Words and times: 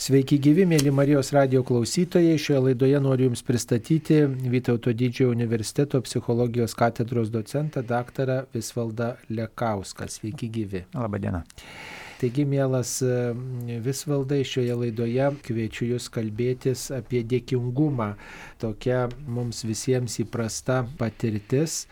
Sveiki 0.00 0.38
gyvi, 0.40 0.64
mėly 0.64 0.88
Marijos 0.96 1.28
radio 1.36 1.60
klausytojai. 1.60 2.38
Šioje 2.40 2.60
laidoje 2.70 3.00
noriu 3.04 3.26
Jums 3.26 3.42
pristatyti 3.44 4.22
Vytauto 4.48 4.94
didžiojo 4.96 5.34
universiteto 5.34 6.00
psichologijos 6.06 6.72
katedros 6.72 7.28
docentą 7.28 7.82
daktarą 7.84 8.38
Visvaldą 8.54 9.10
Lekauską. 9.28 10.08
Sveiki 10.08 10.48
gyvi. 10.48 10.86
Labadiena. 10.96 11.42
Taigi, 12.16 12.46
mielas 12.48 12.94
Visvaldai, 13.84 14.40
šioje 14.48 14.78
laidoje 14.86 15.26
kviečiu 15.44 15.90
Jūs 15.92 16.08
kalbėtis 16.16 16.86
apie 16.96 17.20
dėkingumą. 17.20 18.14
Tokia 18.64 19.02
mums 19.28 19.66
visiems 19.68 20.16
įprasta 20.24 20.86
patirtis 20.96 21.82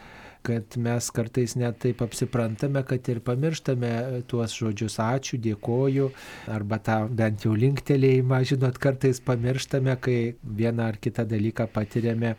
kad 0.48 0.76
mes 0.80 1.10
kartais 1.12 1.54
net 1.60 1.78
taip 1.84 2.00
apsiprantame, 2.04 2.80
kad 2.88 3.08
ir 3.12 3.20
pamirštame 3.24 3.92
tuos 4.30 4.54
žodžius 4.56 4.98
ačiū, 5.04 5.38
dėkoju, 5.44 6.08
arba 6.54 6.78
tą 6.84 6.98
bent 7.20 7.44
jau 7.44 7.52
linktelėjimą, 7.58 8.40
žinot, 8.48 8.80
kartais 8.80 9.20
pamirštame, 9.24 9.96
kai 10.00 10.18
vieną 10.42 10.88
ar 10.92 11.00
kitą 11.02 11.26
dalyką 11.28 11.68
patiriame 11.74 12.34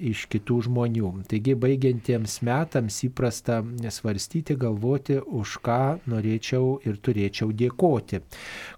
iš 0.00 0.24
kitų 0.32 0.58
žmonių. 0.68 1.12
Taigi 1.30 1.56
baigiantiems 1.58 2.40
metams 2.48 3.02
įprasta 3.08 3.60
svarstyti, 3.92 4.56
galvoti, 4.58 5.20
už 5.20 5.58
ką 5.66 5.80
norėčiau 6.10 6.78
ir 6.88 7.00
turėčiau 7.04 7.52
dėkoti. 7.52 8.22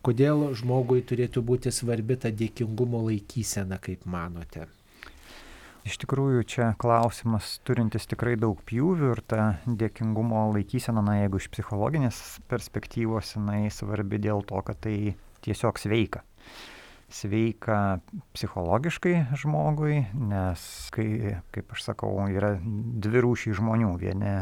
Kodėl 0.05 0.49
žmogui 0.59 1.05
turėtų 1.07 1.47
būti 1.47 1.75
svarbi 1.75 2.19
ta 2.19 2.35
dėkingumo 2.35 3.07
laikysena, 3.07 3.79
kaip 3.83 4.09
manote? 4.11 4.74
Iš 5.85 5.99
tikrųjų, 6.01 6.43
čia 6.49 6.67
klausimas 6.81 7.59
turintis 7.69 8.07
tikrai 8.09 8.39
daug 8.41 8.61
pjūvių 8.65 9.11
ir 9.13 9.21
ta 9.29 9.43
dėkingumo 9.69 10.47
laikysena, 10.55 11.03
na 11.05 11.19
jeigu 11.19 11.43
iš 11.43 11.51
psichologinės 11.53 12.21
perspektyvos, 12.49 13.35
jinai 13.37 13.67
svarbi 13.69 14.17
dėl 14.25 14.41
to, 14.49 14.63
kad 14.65 14.81
tai 14.87 15.13
tiesiog 15.45 15.81
sveika. 15.83 16.23
Sveika 17.13 17.99
psichologiškai 18.33 19.37
žmogui, 19.43 20.07
nes, 20.17 20.65
kai, 20.95 21.37
kaip 21.53 21.77
aš 21.77 21.85
sakau, 21.91 22.17
yra 22.33 22.55
dvi 22.65 23.21
rūšiai 23.27 23.61
žmonių. 23.61 23.93
Vieni 24.01 24.33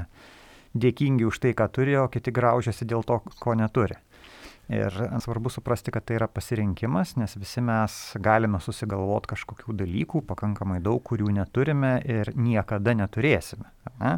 dėkingi 0.79 1.27
už 1.27 1.43
tai, 1.43 1.57
ką 1.59 1.67
turi, 1.75 1.99
o 1.99 2.07
kiti 2.07 2.31
graužiasi 2.31 2.87
dėl 2.87 3.03
to, 3.03 3.19
ko 3.43 3.59
neturi. 3.59 3.99
Ir 4.71 4.95
svarbu 5.21 5.51
suprasti, 5.51 5.91
kad 5.93 6.07
tai 6.07 6.17
yra 6.21 6.29
pasirinkimas, 6.31 7.17
nes 7.19 7.35
visi 7.37 7.61
mes 7.65 7.97
galime 8.23 8.61
susigalvoti 8.63 9.33
kažkokių 9.35 9.75
dalykų, 9.83 10.23
pakankamai 10.29 10.79
daug, 10.85 11.03
kurių 11.05 11.33
neturime 11.35 11.97
ir 12.07 12.31
niekada 12.39 12.95
neturėsime. 12.97 13.67
Ne? 13.99 14.13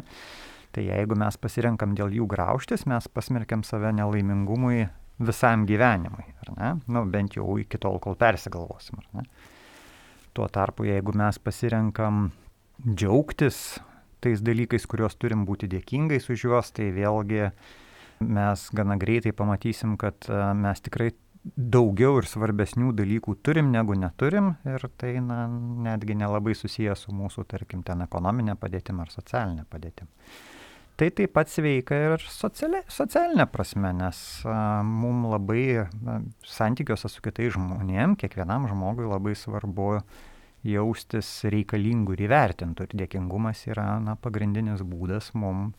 Tai 0.75 0.83
jeigu 0.83 1.17
mes 1.17 1.39
pasirenkam 1.41 1.95
dėl 1.97 2.13
jų 2.13 2.27
graužtis, 2.29 2.85
mes 2.87 3.07
pasmerkiam 3.09 3.65
save 3.65 3.91
nelaimingumui 3.95 4.85
visam 5.19 5.65
gyvenimui. 5.65 6.27
Nu, 6.87 7.05
bent 7.09 7.37
jau 7.39 7.57
iki 7.59 7.79
tol, 7.81 7.99
kol 8.03 8.17
persigalvosim. 8.19 9.01
Tuo 10.35 10.47
tarpu, 10.51 10.85
jeigu 10.87 11.15
mes 11.15 11.39
pasirenkam 11.39 12.29
džiaugtis 12.83 13.79
tais 14.25 14.41
dalykais, 14.41 14.87
kuriuos 14.89 15.15
turim 15.21 15.45
būti 15.47 15.69
dėkingais 15.71 16.27
už 16.33 16.47
juos, 16.47 16.71
tai 16.75 16.89
vėlgi 16.95 17.51
mes 18.19 18.69
gana 18.75 18.97
greitai 18.99 19.33
pamatysim, 19.35 19.95
kad 20.01 20.27
e, 20.29 20.41
mes 20.57 20.81
tikrai 20.85 21.11
daugiau 21.55 22.17
ir 22.19 22.27
svarbesnių 22.29 22.91
dalykų 22.97 23.35
turim 23.45 23.69
negu 23.73 23.93
neturim 23.99 24.55
ir 24.65 24.87
tai 24.97 25.19
na, 25.21 25.45
netgi 25.85 26.17
nelabai 26.17 26.55
susijęs 26.57 27.05
su 27.05 27.13
mūsų, 27.13 27.45
tarkim, 27.51 27.83
ten 27.85 28.01
ekonominė 28.05 28.57
padėtim 28.59 29.01
ar 29.03 29.13
socialinė 29.13 29.67
padėtim. 29.69 30.09
Tai 30.95 31.09
taip 31.11 31.33
pat 31.35 31.51
sveika 31.51 31.97
ir 31.99 32.23
sociali, 32.31 32.79
socialinė 32.87 33.45
prasme, 33.51 33.91
nes 33.97 34.19
mums 34.87 35.27
labai 35.33 35.65
na, 35.99 36.21
santykiuose 36.47 37.11
su 37.11 37.23
kitais 37.23 37.51
žmonėm, 37.57 38.15
kiekvienam 38.15 38.69
žmogui 38.71 39.09
labai 39.09 39.35
svarbu 39.35 39.89
jaustis 40.65 41.29
reikalingų 41.51 42.15
ir 42.15 42.25
įvertintų. 42.29 42.87
Ir 42.87 42.97
dėkingumas 43.03 43.65
yra 43.67 43.99
na, 44.01 44.15
pagrindinis 44.15 44.81
būdas 44.87 45.33
mums 45.35 45.75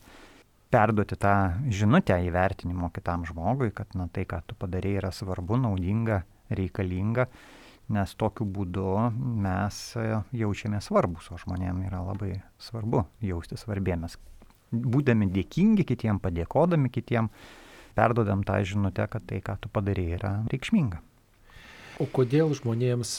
perduoti 0.73 1.15
tą 1.19 1.33
žinutę 1.71 2.17
įvertinimo 2.27 2.89
kitam 2.95 3.25
žmogui, 3.27 3.71
kad 3.75 3.93
na, 3.95 4.07
tai, 4.11 4.25
ką 4.29 4.41
tu 4.47 4.57
padarėjai, 4.59 5.01
yra 5.01 5.11
svarbu, 5.15 5.59
naudinga, 5.63 6.21
reikalinga, 6.51 7.27
nes 7.95 8.15
tokiu 8.19 8.47
būdu 8.51 8.87
mes 9.15 9.79
jaučiame 10.35 10.81
svarbus, 10.83 11.31
o 11.31 11.39
žmonėm 11.39 11.85
yra 11.87 12.03
labai 12.03 12.41
svarbu 12.59 13.05
jausti 13.23 13.59
svarbėmės. 13.59 14.17
Būdami 14.71 15.29
dėkingi 15.31 15.87
kitiem, 15.87 16.19
padėkodami 16.19 16.91
kitiem, 16.91 17.31
perdodam 17.95 18.43
tą 18.47 18.59
žinutę, 18.67 19.07
kad 19.11 19.23
tai, 19.29 19.39
ką 19.39 19.55
tu 19.63 19.71
padarėjai, 19.71 20.17
yra 20.19 20.33
reikšminga. 20.51 20.99
O 21.97 22.05
kodėl 22.13 22.51
žmonėms 22.53 23.15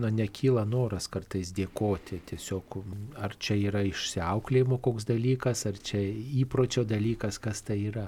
na, 0.00 0.08
nekyla 0.08 0.62
noras 0.64 1.04
kartais 1.12 1.50
dėkoti? 1.52 2.22
Tiesiog 2.30 2.78
ar 3.20 3.34
čia 3.36 3.58
yra 3.68 3.82
išsiauklėjimo 3.84 4.78
koks 4.80 5.04
dalykas, 5.10 5.66
ar 5.68 5.76
čia 5.76 6.00
įpročio 6.40 6.86
dalykas, 6.88 7.36
kas 7.42 7.60
tai 7.66 7.76
yra? 7.90 8.06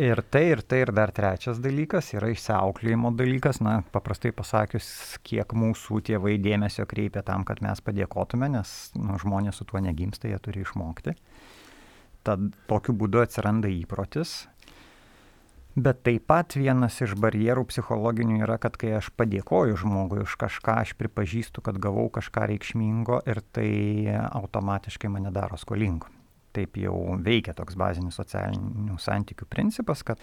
Ir 0.00 0.22
tai, 0.22 0.44
ir 0.54 0.62
tai, 0.62 0.84
ir 0.86 0.92
dar 0.96 1.10
trečias 1.12 1.58
dalykas 1.60 2.12
yra 2.14 2.30
išsiauklėjimo 2.32 3.10
dalykas. 3.18 3.60
Na, 3.60 3.80
paprastai 3.92 4.32
pasakius, 4.32 4.88
kiek 5.26 5.52
mūsų 5.52 6.00
tėvai 6.08 6.38
dėmesio 6.40 6.86
kreipia 6.88 7.24
tam, 7.26 7.44
kad 7.44 7.60
mes 7.60 7.82
padėkotume, 7.84 8.48
nes 8.54 8.72
nu, 8.96 9.18
žmonės 9.20 9.60
su 9.60 9.66
tuo 9.68 9.82
negimsta, 9.84 10.30
jie 10.30 10.38
turi 10.40 10.64
išmokti. 10.64 11.16
Tad 12.24 12.52
tokiu 12.70 12.96
būdu 12.96 13.20
atsiranda 13.20 13.68
įprotis 13.72 14.44
Bet 15.74 16.00
taip 16.02 16.24
pat 16.26 16.56
vienas 16.58 16.96
iš 16.98 17.12
barjerų 17.20 17.62
psichologinių 17.70 18.40
yra, 18.42 18.56
kad 18.58 18.74
kai 18.80 18.96
aš 18.98 19.12
padėkoju 19.14 19.76
žmogui 19.78 20.24
už 20.24 20.34
kažką, 20.40 20.80
aš 20.82 20.96
pripažįstu, 20.98 21.62
kad 21.62 21.78
gavau 21.78 22.08
kažką 22.10 22.48
reikšmingo 22.50 23.20
ir 23.30 23.38
tai 23.54 23.70
automatiškai 24.10 25.12
mane 25.14 25.30
daro 25.30 25.60
skolingu. 25.60 26.10
Taip 26.50 26.74
jau 26.82 27.14
veikia 27.22 27.54
toks 27.54 27.78
bazinis 27.78 28.18
socialinių 28.18 28.98
santykių 28.98 29.46
principas, 29.46 30.02
kad 30.02 30.18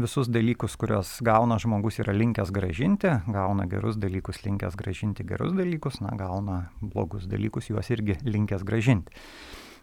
visus 0.00 0.26
dalykus, 0.26 0.74
kuriuos 0.80 1.20
gauna 1.22 1.60
žmogus, 1.62 2.00
yra 2.02 2.14
linkęs 2.16 2.50
gražinti, 2.50 3.14
gauna 3.30 3.68
gerus 3.70 3.98
dalykus, 4.00 4.42
linkęs 4.42 4.74
gražinti 4.74 5.22
gerus 5.28 5.54
dalykus, 5.54 6.00
na, 6.02 6.16
gauna 6.18 6.64
blogus 6.80 7.30
dalykus, 7.30 7.70
juos 7.70 7.94
irgi 7.94 8.18
linkęs 8.26 8.66
gražinti. 8.66 9.14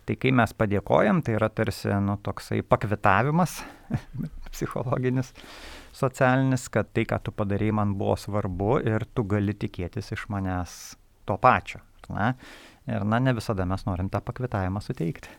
Tai 0.07 0.15
kai 0.15 0.31
mes 0.31 0.53
padėkojam, 0.55 1.19
tai 1.19 1.35
yra 1.35 1.49
tarsi 1.51 1.91
nu, 2.03 2.15
toksai 2.23 2.61
pakvitavimas 2.63 3.57
psichologinis, 4.53 5.33
socialinis, 5.95 6.69
kad 6.71 6.93
tai, 6.95 7.03
ką 7.09 7.19
tu 7.25 7.33
padarėjai, 7.35 7.75
man 7.75 7.97
buvo 7.99 8.15
svarbu 8.19 8.77
ir 8.87 9.03
tu 9.11 9.25
gali 9.27 9.55
tikėtis 9.57 10.13
iš 10.15 10.29
manęs 10.31 10.77
to 11.27 11.35
pačio. 11.43 11.83
Na? 12.07 12.31
Ir 12.87 13.03
na, 13.03 13.19
ne 13.19 13.35
visada 13.35 13.67
mes 13.67 13.83
norim 13.83 14.07
tą 14.07 14.23
pakvitavimą 14.23 14.79
suteikti. 14.85 15.33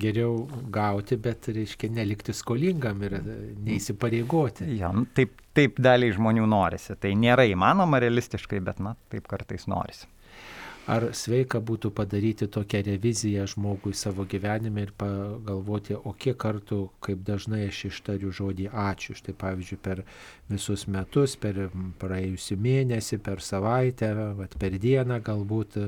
Geriau 0.00 0.46
gauti, 0.72 1.16
bet 1.20 1.48
reiškia 1.52 1.92
nelikti 1.92 2.32
skolingam 2.36 3.04
ir 3.04 3.18
neįsipareigoti. 3.64 4.68
Ja, 4.80 4.90
nu, 4.96 5.04
taip, 5.16 5.40
taip 5.56 5.76
daliai 5.80 6.12
žmonių 6.16 6.48
norisi. 6.48 6.96
Tai 7.00 7.12
nėra 7.20 7.44
įmanoma 7.48 8.00
realistiškai, 8.00 8.60
bet 8.64 8.80
na, 8.84 8.96
taip 9.12 9.28
kartais 9.28 9.68
norisi. 9.68 10.08
Ar 10.86 11.08
sveika 11.18 11.58
būtų 11.58 11.90
padaryti 11.98 12.46
tokią 12.46 12.78
reviziją 12.86 13.42
žmogui 13.50 13.90
savo 13.98 14.22
gyvenime 14.30 14.84
ir 14.84 14.92
pagalvoti, 14.94 15.96
o 15.98 16.12
kiek 16.14 16.36
kartų, 16.38 16.78
kaip 17.02 17.24
dažnai 17.26 17.64
aš 17.66 17.80
ištariu 17.88 18.30
žodį 18.30 18.68
ačiū. 18.70 19.16
Štai 19.18 19.34
pavyzdžiui, 19.40 19.78
per 19.82 20.04
visus 20.46 20.84
metus, 20.86 21.34
per 21.42 21.58
praėjusią 21.98 22.58
mėnesį, 22.68 23.18
per 23.18 23.42
savaitę, 23.42 24.12
vat, 24.38 24.54
per 24.62 24.78
dieną 24.78 25.18
galbūt. 25.26 25.80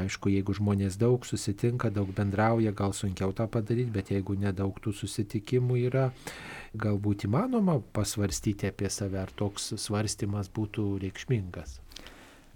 Aišku, 0.00 0.32
jeigu 0.32 0.56
žmonės 0.56 0.96
daug 0.96 1.28
susitinka, 1.28 1.92
daug 1.92 2.08
bendrauja, 2.16 2.72
gal 2.72 2.96
sunkiau 2.96 3.36
tą 3.36 3.44
padaryti, 3.44 3.92
bet 3.92 4.14
jeigu 4.14 4.38
nedaug 4.40 4.80
tų 4.80 4.94
susitikimų 5.02 5.82
yra, 5.90 6.06
galbūt 6.80 7.28
įmanoma 7.28 7.76
pasvarstyti 7.92 8.72
apie 8.72 8.88
save, 8.88 9.20
ar 9.20 9.36
toks 9.36 9.74
svarstymas 9.84 10.48
būtų 10.48 10.94
reikšmingas. 11.04 11.76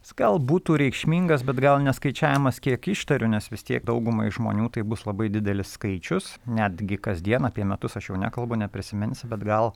Jis 0.04 0.12
gal 0.18 0.34
būtų 0.36 0.74
reikšmingas, 0.82 1.40
bet 1.48 1.62
gal 1.64 1.78
neskaičiavimas 1.80 2.58
kiek 2.60 2.90
ištariu, 2.92 3.24
nes 3.32 3.46
vis 3.48 3.62
tiek 3.64 3.86
daugumai 3.88 4.26
žmonių 4.28 4.66
tai 4.74 4.82
bus 4.84 5.06
labai 5.08 5.30
didelis 5.32 5.70
skaičius. 5.78 6.26
Netgi 6.44 6.98
kasdien 7.00 7.48
apie 7.48 7.64
metus 7.64 7.96
aš 7.96 8.10
jau 8.10 8.18
nekalbu, 8.20 8.58
neprisiminsiu, 8.60 9.30
bet 9.30 9.46
gal 9.48 9.70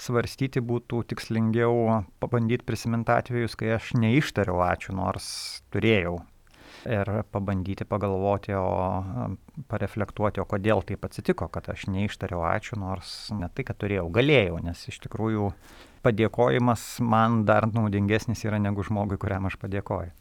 svarstyti 0.00 0.62
būtų 0.64 1.02
tikslingiau 1.12 1.98
pabandyti 2.24 2.64
prisiminti 2.64 3.12
atvejus, 3.12 3.58
kai 3.60 3.74
aš 3.76 3.90
neištariau 4.00 4.62
ačiū, 4.64 4.96
nors 4.96 5.28
turėjau. 5.76 6.22
Ir 6.88 7.10
pabandyti 7.34 7.84
pagalvoti, 7.84 8.54
o 8.56 9.34
pareflektuoti, 9.68 10.40
o 10.40 10.48
kodėl 10.48 10.80
taip 10.88 11.04
atsitiko, 11.04 11.50
kad 11.52 11.68
aš 11.72 11.84
neištariau 11.92 12.46
ačiū, 12.48 12.80
nors 12.80 13.12
ne 13.36 13.52
tai, 13.52 13.68
kad 13.68 13.76
turėjau, 13.84 14.08
galėjau, 14.08 14.56
nes 14.64 14.88
iš 14.88 15.02
tikrųjų 15.04 15.50
padėkojimas 16.06 16.86
man 17.02 17.42
dar 17.48 17.66
naudingesnis 17.72 18.46
yra 18.46 18.62
negu 18.62 18.86
žmogui, 18.86 19.18
kuriam 19.20 19.50
aš 19.50 19.58
padėkoju. 19.60 20.14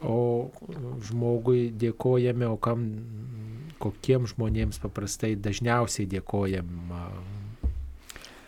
O 0.00 0.48
žmogui 1.04 1.68
dėkojame, 1.76 2.46
o 2.48 2.56
kam, 2.56 2.86
kokiem 3.82 4.24
žmonėms 4.30 4.80
paprastai 4.80 5.34
dažniausiai 5.36 6.08
dėkojam? 6.08 6.70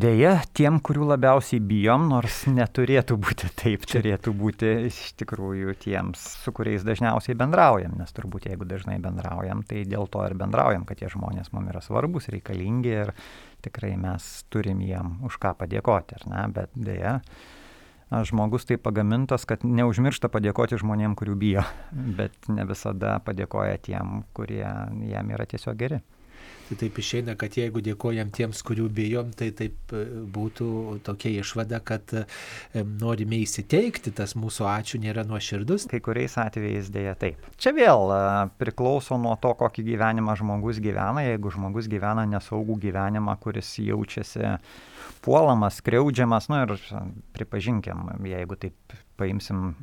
Deja, 0.03 0.33
tiem, 0.57 0.81
kurių 0.83 1.05
labiausiai 1.13 1.61
bijom, 1.63 2.09
nors 2.11 2.41
neturėtų 2.51 3.15
būti 3.23 3.51
taip, 3.61 3.85
turėtų 3.87 4.33
būti 4.35 4.71
iš 4.89 4.97
tikrųjų 5.21 5.77
tiems, 5.85 6.25
su 6.43 6.51
kuriais 6.57 6.83
dažniausiai 6.83 7.37
bendraujam, 7.39 7.95
nes 8.01 8.11
turbūt 8.17 8.49
jeigu 8.49 8.67
dažnai 8.67 8.97
bendraujam, 9.05 9.61
tai 9.69 9.85
dėl 9.87 10.09
to 10.11 10.25
ir 10.27 10.35
bendraujam, 10.41 10.83
kad 10.89 10.99
tie 10.99 11.11
žmonės 11.13 11.53
mums 11.55 11.71
yra 11.71 11.83
svarbus, 11.85 12.27
reikalingi 12.35 12.95
ir 12.97 13.13
tikrai 13.63 13.93
mes 14.01 14.27
turim 14.51 14.81
jiem 14.83 15.21
už 15.29 15.39
ką 15.39 15.53
padėkoti, 15.61 16.19
ar 16.19 16.27
ne, 16.33 16.43
bet 16.57 16.75
deja, 16.75 17.21
žmogus 18.11 18.67
taip 18.67 18.83
pagamintas, 18.83 19.47
kad 19.47 19.63
neužmiršta 19.63 20.33
padėkoti 20.33 20.81
žmonėm, 20.83 21.15
kurių 21.21 21.39
bijo, 21.39 21.63
bet 21.93 22.51
ne 22.51 22.67
visada 22.67 23.21
padėkoja 23.23 23.79
tiem, 23.87 24.25
kurie 24.35 24.67
jam 24.67 25.31
yra 25.37 25.47
tiesiog 25.47 25.79
geri. 25.85 26.03
Tai 26.73 26.79
taip 26.81 26.99
išeina, 27.03 27.35
kad 27.37 27.53
jeigu 27.59 27.83
dėkojam 27.85 28.31
tiems, 28.33 28.63
kurių 28.65 28.87
bijom, 28.97 29.33
tai 29.37 29.51
taip 29.53 29.93
e, 29.93 30.07
būtų 30.33 30.69
tokia 31.05 31.35
išvada, 31.43 31.83
kad 31.85 32.15
e, 32.17 32.23
norime 33.03 33.43
įsiteikti, 33.43 34.15
tas 34.17 34.33
mūsų 34.41 34.65
ačiū 34.71 35.01
nėra 35.03 35.27
nuoširdus. 35.29 35.85
Kai 35.91 36.01
kuriais 36.01 36.39
atvejais 36.41 36.89
dėja 36.95 37.13
taip. 37.21 37.45
Čia 37.61 37.75
vėl 37.77 38.09
e, 38.17 38.23
priklauso 38.57 39.19
nuo 39.21 39.35
to, 39.43 39.53
kokį 39.61 39.85
gyvenimą 39.91 40.39
žmogus 40.41 40.81
gyvena. 40.81 41.27
Jeigu 41.27 41.53
žmogus 41.53 41.91
gyvena 41.93 42.25
nesaugų 42.31 42.79
gyvenimą, 42.87 43.37
kuris 43.45 43.75
jaučiasi 43.83 44.55
puolamas, 45.21 45.85
kreudžiamas, 45.85 46.49
nu 46.49 46.63
ir 46.65 46.77
pripažinkim, 47.37 48.15
jeigu 48.33 48.57
taip 48.65 48.97
paimsim 49.21 49.75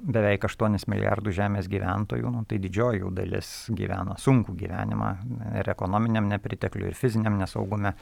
beveik 0.00 0.46
8 0.48 0.86
milijardų 0.88 1.34
žemės 1.36 1.68
gyventojų, 1.70 2.30
nu, 2.32 2.44
tai 2.48 2.58
didžioji 2.62 3.02
jų 3.02 3.10
dalis 3.16 3.50
gyvena 3.76 4.16
sunkų 4.20 4.54
gyvenimą 4.62 5.10
ir 5.60 5.72
ekonominiam 5.72 6.30
nepritekliu, 6.30 6.88
ir 6.88 6.98
fiziniam 6.98 7.36
nesaugume. 7.40 7.94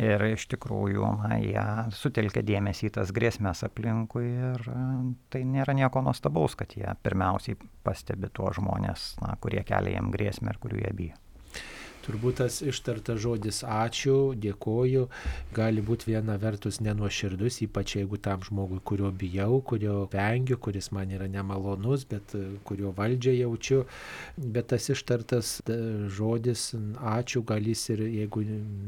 Ir 0.00 0.22
iš 0.30 0.46
tikrųjų, 0.52 1.08
na, 1.18 1.36
jie 1.42 1.64
sutelkia 1.98 2.44
dėmesį 2.46 2.86
į 2.88 2.92
tas 2.94 3.10
grėsmės 3.12 3.64
aplinkui 3.66 4.28
ir 4.30 4.62
tai 5.34 5.42
nėra 5.44 5.74
nieko 5.76 6.00
nuostabaus, 6.06 6.54
kad 6.56 6.72
jie 6.78 6.94
pirmiausiai 7.02 7.58
pastebi 7.84 8.30
tuos 8.32 8.56
žmonės, 8.60 9.16
na, 9.20 9.34
kurie 9.42 9.66
kelia 9.66 9.98
jiem 9.98 10.14
grėsmę 10.14 10.54
ir 10.54 10.62
kurių 10.62 10.80
jie 10.84 10.94
bijo 11.02 11.18
turbūt 12.04 12.40
tas 12.40 12.60
ištartas 12.64 13.20
žodis 13.22 13.62
ačiū, 13.66 14.32
dėkoju, 14.40 15.06
gali 15.56 15.84
būti 15.84 16.10
viena 16.12 16.36
vertus 16.40 16.80
nenuoširdus, 16.84 17.60
ypač 17.66 17.96
jeigu 17.98 18.20
tam 18.22 18.44
žmogui, 18.46 18.80
kurio 18.84 19.10
bijau, 19.12 19.60
kurio 19.66 20.06
vengiu, 20.12 20.58
kuris 20.60 20.90
man 20.96 21.12
yra 21.14 21.28
nemalonus, 21.30 22.06
bet 22.10 22.34
e, 22.38 22.44
kurio 22.64 22.94
valdžią 22.96 23.34
jaučiu. 23.36 23.82
Bet 24.36 24.70
tas 24.72 24.88
ištartas 24.92 25.58
e, 25.66 25.78
žodis 26.12 26.70
ačiū 26.98 27.44
gal 27.46 27.66
jis 27.66 27.86
ir, 27.94 28.04
jeigu 28.20 28.44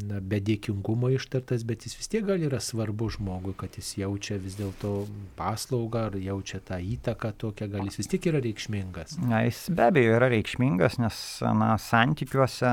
na, 0.08 0.20
be 0.20 0.40
dėkingumo 0.42 1.12
ištartas, 1.16 1.66
bet 1.68 1.86
jis 1.86 1.96
vis 1.98 2.10
tiek 2.12 2.26
gal 2.26 2.42
yra 2.42 2.60
svarbu 2.62 3.10
žmogui, 3.16 3.56
kad 3.58 3.76
jis 3.78 3.94
jaučia 4.02 4.38
vis 4.42 4.56
dėlto 4.60 4.94
paslaugą 5.38 6.06
ar 6.10 6.18
jaučia 6.20 6.62
tą 6.64 6.80
įtaką 6.82 7.32
tokią, 7.40 7.68
gal 7.72 7.86
jis 7.88 8.00
vis 8.02 8.10
tiek 8.14 8.30
yra 8.32 8.42
reikšmingas. 8.44 9.18
Na, 9.22 9.42
jis 9.46 9.64
be 9.72 9.86
abejo 9.88 10.16
yra 10.18 10.30
reikšmingas, 10.32 10.98
nes 11.02 11.22
na, 11.58 11.74
santykiuose 11.82 12.72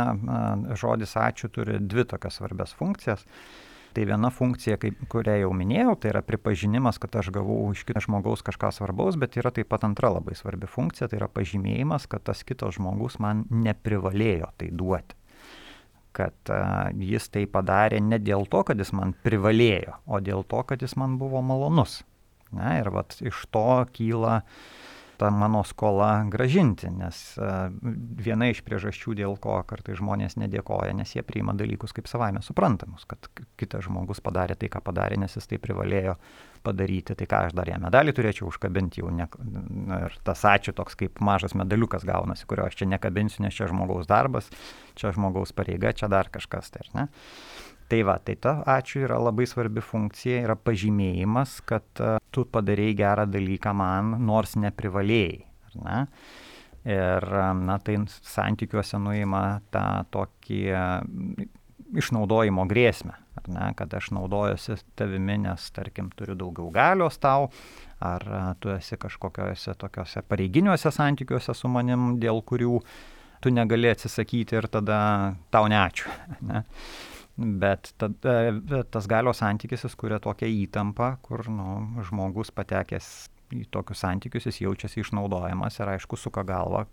žodis 0.79 1.15
ačiū 1.17 1.49
turi 1.53 1.79
dvi 1.79 2.05
tokias 2.09 2.39
svarbias 2.39 2.73
funkcijas. 2.77 3.25
Tai 3.89 4.03
viena 4.05 4.29
funkcija, 4.29 4.77
kaip, 4.77 4.99
kurią 5.09 5.39
jau 5.41 5.53
minėjau, 5.57 5.95
tai 5.97 6.11
yra 6.11 6.21
pripažinimas, 6.21 6.99
kad 7.01 7.15
aš 7.23 7.31
gavau 7.33 7.71
iš 7.73 7.81
kito 7.87 8.03
žmogaus 8.05 8.43
kažką 8.45 8.69
svarbaus, 8.75 9.17
bet 9.17 9.39
yra 9.41 9.49
taip 9.53 9.71
pat 9.71 9.87
antra 9.87 10.11
labai 10.13 10.35
svarbi 10.37 10.69
funkcija, 10.69 11.07
tai 11.09 11.17
yra 11.17 11.29
pažymėjimas, 11.33 12.05
kad 12.11 12.21
tas 12.29 12.43
kitas 12.45 12.77
žmogus 12.77 13.17
man 13.17 13.47
neprivalėjo 13.49 14.51
tai 14.61 14.69
duoti. 14.69 15.17
Kad 16.13 16.53
uh, 16.53 16.93
jis 17.01 17.31
tai 17.33 17.47
padarė 17.49 17.97
ne 18.03 18.21
dėl 18.21 18.45
to, 18.49 18.61
kad 18.67 18.77
jis 18.77 18.93
man 18.93 19.15
privalėjo, 19.25 19.97
o 20.05 20.21
dėl 20.21 20.45
to, 20.45 20.61
kad 20.69 20.85
jis 20.85 20.93
man 20.99 21.17
buvo 21.21 21.41
malonus. 21.41 22.03
Na, 22.53 22.75
ir 22.77 22.93
vat, 22.93 23.17
iš 23.25 23.41
to 23.53 23.67
kyla 23.93 24.41
uh, 24.41 24.53
tą 25.19 25.30
mano 25.36 25.63
skolą 25.68 26.30
gražinti, 26.31 26.89
nes 26.95 27.18
e, 27.38 27.50
viena 28.24 28.48
iš 28.50 28.62
priežasčių, 28.66 29.16
dėl 29.19 29.36
ko 29.42 29.57
kartai 29.68 29.98
žmonės 30.00 30.38
nedėkoja, 30.39 30.94
nes 30.95 31.12
jie 31.16 31.24
priima 31.27 31.56
dalykus 31.60 31.94
kaip 31.95 32.07
savaime 32.12 32.42
suprantamus, 32.45 33.06
kad 33.10 33.27
kitas 33.60 33.86
žmogus 33.88 34.24
padarė 34.24 34.56
tai, 34.60 34.71
ką 34.71 34.81
padarė, 34.86 35.19
nes 35.19 35.36
jis 35.36 35.50
tai 35.51 35.60
privalėjo 35.62 36.16
padaryti, 36.63 37.16
tai 37.19 37.27
ką 37.30 37.42
aš 37.48 37.57
dar 37.57 37.71
ją 37.71 37.80
medalį 37.83 38.16
turėčiau 38.16 38.50
užkabinti 38.50 39.04
jau. 39.04 39.12
Ne, 39.16 39.27
ir 40.00 40.16
tas 40.27 40.44
ačiū 40.48 40.74
toks 40.75 40.98
kaip 41.00 41.19
mažas 41.24 41.56
medaliukas 41.57 42.07
gaunasi, 42.07 42.48
kurio 42.50 42.68
aš 42.68 42.80
čia 42.81 42.89
nekabinsiu, 42.94 43.44
nes 43.45 43.56
čia 43.56 43.69
žmogaus 43.71 44.10
darbas, 44.10 44.50
čia 45.00 45.13
žmogaus 45.16 45.56
pareiga, 45.56 45.94
čia 45.95 46.12
dar 46.12 46.31
kažkas 46.31 46.71
tai, 46.74 46.88
ar 46.88 46.95
ne? 46.95 47.07
Tai 47.89 48.03
va, 48.06 48.19
tai 48.21 48.36
ta 48.38 48.59
ačiū 48.69 49.01
yra 49.07 49.18
labai 49.18 49.47
svarbi 49.50 49.81
funkcija, 49.81 50.44
yra 50.45 50.56
pažymėjimas, 50.56 51.56
kad 51.65 52.03
uh, 52.03 52.19
tu 52.30 52.45
padarėjai 52.45 52.97
gerą 53.00 53.25
dalyką 53.30 53.74
man, 53.74 54.13
nors 54.27 54.53
neprivalėjai. 54.62 55.39
Ne? 55.86 56.03
Ir 56.89 57.25
na, 57.59 57.75
tai 57.83 57.97
santykiuose 58.07 58.97
nuima 59.01 59.59
tą 59.74 59.86
tokį 60.13 60.62
išnaudojimo 62.00 62.63
grėsmę, 62.69 63.15
ne, 63.50 63.69
kad 63.77 63.94
aš 63.97 64.12
naudojuosi 64.15 64.77
tavimi, 65.00 65.39
nes, 65.44 65.68
tarkim, 65.75 66.12
turiu 66.15 66.38
daugiau 66.39 66.69
galios 66.74 67.18
tau, 67.21 67.50
ar 68.06 68.25
tu 68.62 68.71
esi 68.74 68.97
kažkokiuose 69.01 69.75
tokiuose 69.80 70.24
pareiginiuose 70.30 70.92
santykiuose 70.94 71.56
su 71.57 71.71
manim, 71.71 72.13
dėl 72.21 72.44
kurių 72.45 72.80
tu 73.44 73.53
negali 73.53 73.89
atsisakyti 73.92 74.59
ir 74.59 74.69
tada 74.71 75.00
tau 75.51 75.69
neačiū. 75.71 76.13
Ne? 76.47 76.63
Bet 77.39 77.94
tada, 78.01 78.36
e, 78.51 78.83
tas 78.91 79.07
galios 79.07 79.39
santykis 79.39 79.86
jis 79.88 79.95
kuria 80.00 80.19
tokią 80.19 80.50
įtampą, 80.65 81.13
kur 81.24 81.45
nu, 81.47 82.03
žmogus 82.07 82.51
patekęs 82.51 83.30
į 83.56 83.63
tokius 83.74 84.03
santykius 84.03 84.50
jis 84.50 84.62
jaučiasi 84.65 85.01
išnaudojamas 85.06 85.80
ir 85.80 85.94
aišku 85.95 86.19
suka 86.19 86.44
galvą, 86.45 86.83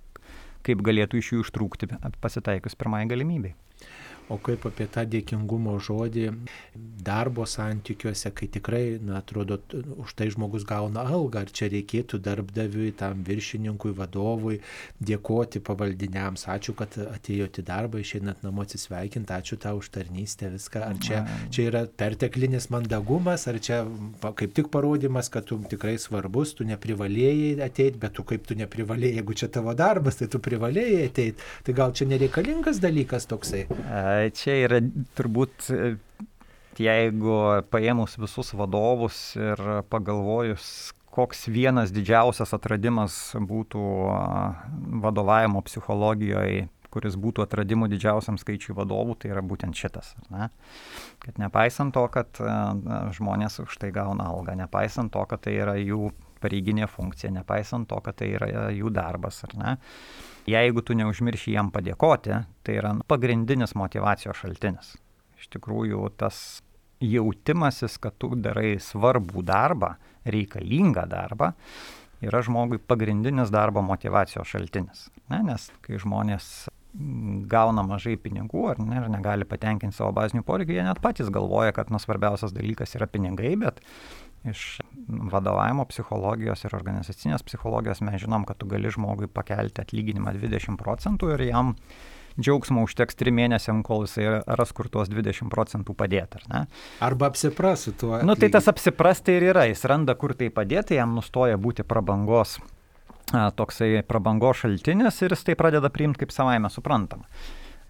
kaip 0.66 0.84
galėtų 0.86 1.20
iš 1.20 1.32
jų 1.34 1.42
ištrūkti 1.44 1.90
pasitaikius 2.22 2.78
pirmai 2.78 3.04
galimybei 3.10 3.56
o 4.28 4.38
kaip 4.42 4.66
apie 4.66 4.86
tą 4.90 5.04
dėkingumo 5.06 5.76
žodį 5.82 6.26
darbo 7.06 7.46
santykiuose, 7.46 8.32
kai 8.34 8.48
tikrai, 8.50 8.98
na, 9.02 9.20
atrodo, 9.20 9.58
už 10.02 10.14
tai 10.18 10.28
žmogus 10.34 10.66
gauna 10.66 11.04
algą, 11.06 11.44
ar 11.44 11.52
čia 11.54 11.68
reikėtų 11.70 12.18
darbdaviui, 12.24 12.90
tam 12.98 13.22
viršininkui, 13.26 13.92
vadovui 13.96 14.58
dėkoti 14.98 15.62
pavaldiniams, 15.66 16.48
ačiū, 16.50 16.74
kad 16.78 16.96
atėjote 17.04 17.62
į 17.62 17.66
darbą, 17.68 18.02
išeinat 18.02 18.42
namo 18.46 18.64
atsisveikinti, 18.66 19.34
ačiū 19.36 19.60
tau 19.62 19.78
už 19.78 19.92
tarnystę, 19.94 20.50
viską, 20.56 20.82
ar 20.88 20.98
čia, 21.02 21.22
čia 21.54 21.68
yra 21.70 21.84
perteklinis 21.86 22.68
mandagumas, 22.74 23.46
ar 23.50 23.60
čia 23.62 23.84
kaip 24.26 24.56
tik 24.56 24.72
parodimas, 24.74 25.30
kad 25.32 25.46
tu 25.46 25.60
tikrai 25.70 25.94
svarbus, 26.02 26.56
tu 26.58 26.66
neprivalėjai 26.66 27.54
ateiti, 27.68 28.00
bet 28.02 28.16
tu 28.18 28.26
kaip 28.26 28.46
tu 28.48 28.58
neprivalėjai, 28.58 29.20
jeigu 29.20 29.38
čia 29.38 29.50
tavo 29.52 29.76
darbas, 29.78 30.18
tai 30.18 30.30
tu 30.32 30.42
privalėjai 30.42 31.06
ateiti, 31.06 31.50
tai 31.66 31.76
gal 31.78 31.94
čia 31.94 32.10
nereikalingas 32.10 32.82
dalykas 32.82 33.30
toksai? 33.30 33.64
Čia 34.36 34.58
yra 34.66 34.80
turbūt, 35.18 35.70
jeigu 36.80 37.40
paėmus 37.72 38.16
visus 38.20 38.52
vadovus 38.56 39.18
ir 39.38 39.62
pagalvojus, 39.92 40.92
koks 41.16 41.46
vienas 41.48 41.92
didžiausias 41.96 42.52
atradimas 42.52 43.16
būtų 43.40 43.82
vadovavimo 45.04 45.62
psichologijoje, 45.64 46.66
kuris 46.92 47.16
būtų 47.20 47.44
atradimų 47.44 47.88
didžiausiam 47.92 48.38
skaičiui 48.40 48.76
vadovų, 48.76 49.16
tai 49.20 49.32
yra 49.32 49.42
būtent 49.44 49.76
šitas. 49.76 50.14
Ne? 50.32 50.50
Kad 51.24 51.40
nepaisant 51.40 51.92
to, 51.96 52.04
kad 52.12 52.40
žmonės 53.16 53.60
už 53.64 53.80
tai 53.80 53.92
gauna 53.96 54.30
algą, 54.32 54.56
nepaisant 54.60 55.12
to, 55.12 55.24
kad 55.28 55.44
tai 55.44 55.56
yra 55.60 55.76
jų 55.80 56.12
pareiginė 56.42 56.88
funkcija, 56.90 57.32
nepaisant 57.34 57.88
to, 57.90 57.98
kad 58.04 58.18
tai 58.20 58.32
yra 58.38 58.70
jų 58.74 58.90
darbas, 58.94 59.42
ar 59.46 59.54
ne, 59.60 59.76
Jeigu 60.46 60.82
tu 60.86 60.94
neužmirši 60.94 61.56
jam 61.56 61.72
padėkoti, 61.74 62.36
tai 62.62 62.78
yra 62.78 62.92
pagrindinis 63.10 63.74
motivacijos 63.74 64.38
šaltinis. 64.38 64.92
Iš 65.40 65.48
tikrųjų, 65.56 66.04
tas 66.20 66.60
jautimasis, 67.02 67.98
kad 67.98 68.14
tu 68.22 68.30
darai 68.38 68.76
svarbų 68.80 69.42
darbą, 69.46 69.96
reikalingą 70.24 71.08
darbą, 71.10 71.50
yra 72.22 72.44
žmogui 72.46 72.78
pagrindinis 72.78 73.50
darbo 73.52 73.82
motivacijos 73.82 74.54
šaltinis. 74.54 75.08
Ne? 75.32 75.42
Nes 75.50 75.66
kai 75.82 75.98
žmonės 76.02 76.68
gauna 77.50 77.82
mažai 77.84 78.14
pinigų 78.16 78.70
ar 78.70 78.78
ne, 78.80 79.02
ir 79.02 79.10
negali 79.12 79.44
patenkinti 79.44 79.98
savo 79.98 80.14
bazinių 80.16 80.46
poreikių, 80.46 80.78
jie 80.78 80.86
net 80.86 81.02
patys 81.04 81.28
galvoja, 81.34 81.74
kad 81.76 81.90
nu, 81.92 81.98
svarbiausias 82.00 82.54
dalykas 82.56 82.94
yra 82.96 83.10
pinigai, 83.10 83.52
bet 83.60 83.82
iš 84.50 84.66
vadovavimo 85.06 85.86
psichologijos 85.90 86.64
ir 86.66 86.76
organizacinės 86.76 87.44
psichologijos 87.46 88.02
mes 88.04 88.20
žinom, 88.22 88.46
kad 88.48 88.58
tu 88.60 88.68
gali 88.70 88.90
žmogui 88.92 89.28
pakelti 89.30 89.82
atlyginimą 89.82 90.34
20 90.36 90.78
procentų 90.80 91.34
ir 91.34 91.46
jam 91.48 91.74
džiaugsmo 92.36 92.84
užteks 92.84 93.16
trim 93.16 93.38
mėnesiam, 93.38 93.82
kol 93.86 94.04
jisai 94.04 94.40
ras 94.58 94.72
kur 94.76 94.90
tuos 94.92 95.10
20 95.12 95.50
procentų 95.52 95.96
padėti, 95.96 96.40
ar 96.40 96.48
ne? 96.52 96.62
Arba 97.04 97.30
apsiprasų 97.30 97.94
tuo. 98.00 98.16
Nu, 98.26 98.36
tai 98.36 98.50
tas 98.52 98.68
apsiprasti 98.72 99.38
ir 99.38 99.50
yra, 99.52 99.66
jis 99.70 99.84
randa, 99.88 100.16
kur 100.18 100.36
tai 100.36 100.50
padėti, 100.52 100.98
jam 101.00 101.16
nustoja 101.16 101.56
būti 101.60 101.86
prabangos, 101.88 102.58
toksai 103.32 104.02
prabangos 104.06 104.64
šaltinis 104.64 105.22
ir 105.24 105.34
jis 105.34 105.46
tai 105.48 105.56
pradeda 105.58 105.90
priimti 105.92 106.24
kaip 106.24 106.34
savaime 106.34 106.70
suprantama. 106.72 107.24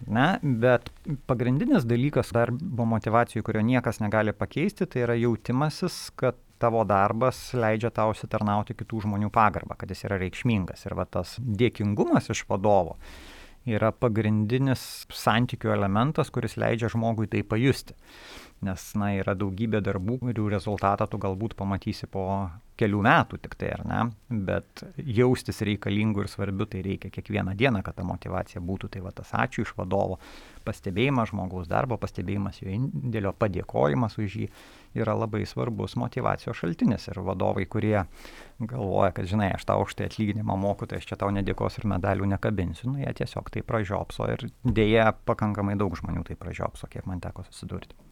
Ne, 0.04 0.36
bet 0.44 0.90
pagrindinis 1.24 1.86
dalykas 1.88 2.28
darbo 2.36 2.84
motivacijų, 2.84 3.40
kurio 3.46 3.62
niekas 3.64 4.02
negali 4.02 4.34
pakeisti, 4.36 4.84
tai 4.84 5.06
yra 5.06 5.16
jautimasis, 5.16 6.10
kad 6.20 6.36
tavo 6.58 6.82
darbas 6.88 7.50
leidžia 7.56 7.92
tau 7.94 8.14
sitarnauti 8.16 8.76
kitų 8.76 9.04
žmonių 9.06 9.30
pagarbą, 9.34 9.76
kad 9.78 9.90
jis 9.92 10.06
yra 10.08 10.20
reikšmingas. 10.22 10.86
Ir 10.86 10.96
va 10.98 11.06
tas 11.08 11.36
dėkingumas 11.40 12.30
iš 12.32 12.44
vadovo 12.48 12.96
yra 13.66 13.90
pagrindinis 13.90 15.06
santykių 15.10 15.72
elementas, 15.74 16.30
kuris 16.30 16.54
leidžia 16.60 16.90
žmogui 16.92 17.26
tai 17.30 17.42
pajusti 17.42 17.96
nes 18.64 18.86
na 18.96 19.12
yra 19.18 19.34
daugybė 19.36 19.82
darbų 19.84 20.20
kurių 20.22 20.46
rezultatą 20.54 21.08
tu 21.10 21.20
galbūt 21.20 21.56
pamatysi 21.58 22.08
po 22.08 22.26
kelių 22.76 23.00
metų 23.06 23.38
tik 23.40 23.54
tai, 23.58 23.70
ar 23.76 23.82
ne, 23.88 24.00
bet 24.28 24.82
jaustis 25.00 25.62
reikalingu 25.64 26.22
ir 26.22 26.30
svarbiu 26.30 26.66
tai 26.68 26.82
reikia 26.84 27.10
kiekvieną 27.12 27.54
dieną, 27.56 27.82
kad 27.84 27.96
ta 27.96 28.04
motivacija 28.06 28.60
būtų. 28.60 28.90
Tai 28.92 29.02
va 29.06 29.12
tas 29.16 29.32
ačiū 29.36 29.64
iš 29.64 29.72
vadovo, 29.78 30.18
pastebėjimas 30.66 31.32
žmogaus 31.32 31.70
darbo, 31.70 31.96
pastebėjimas 32.00 32.60
jo 32.62 32.72
indėlio, 32.72 33.32
padėkojimas 33.36 34.18
už 34.20 34.38
jį 34.42 34.48
yra 34.96 35.16
labai 35.16 35.44
svarbus 35.48 35.96
motivacijos 36.00 36.60
šaltinis. 36.60 37.08
Ir 37.08 37.20
vadovai, 37.24 37.64
kurie 37.68 38.04
galvoja, 38.60 39.12
kad 39.16 39.28
žinai, 39.28 39.52
aš 39.56 39.66
tau 39.68 39.84
už 39.86 39.96
tai 39.96 40.10
atlyginimą 40.10 40.58
moku, 40.60 40.88
tai 40.88 41.00
aš 41.00 41.08
čia 41.12 41.20
tau 41.20 41.32
nedėkos 41.32 41.80
ir 41.80 41.88
medalių 41.92 42.28
nekabinsiu, 42.36 42.92
nu 42.92 43.00
jie 43.04 43.12
tiesiog 43.22 43.52
tai 43.52 43.64
pražiopso 43.66 44.28
ir 44.32 44.48
dėja 44.64 45.12
pakankamai 45.28 45.78
daug 45.80 45.96
žmonių 45.96 46.26
tai 46.28 46.36
pražiopso, 46.40 46.90
kiek 46.92 47.08
man 47.08 47.24
teko 47.24 47.46
susidurti. 47.48 48.05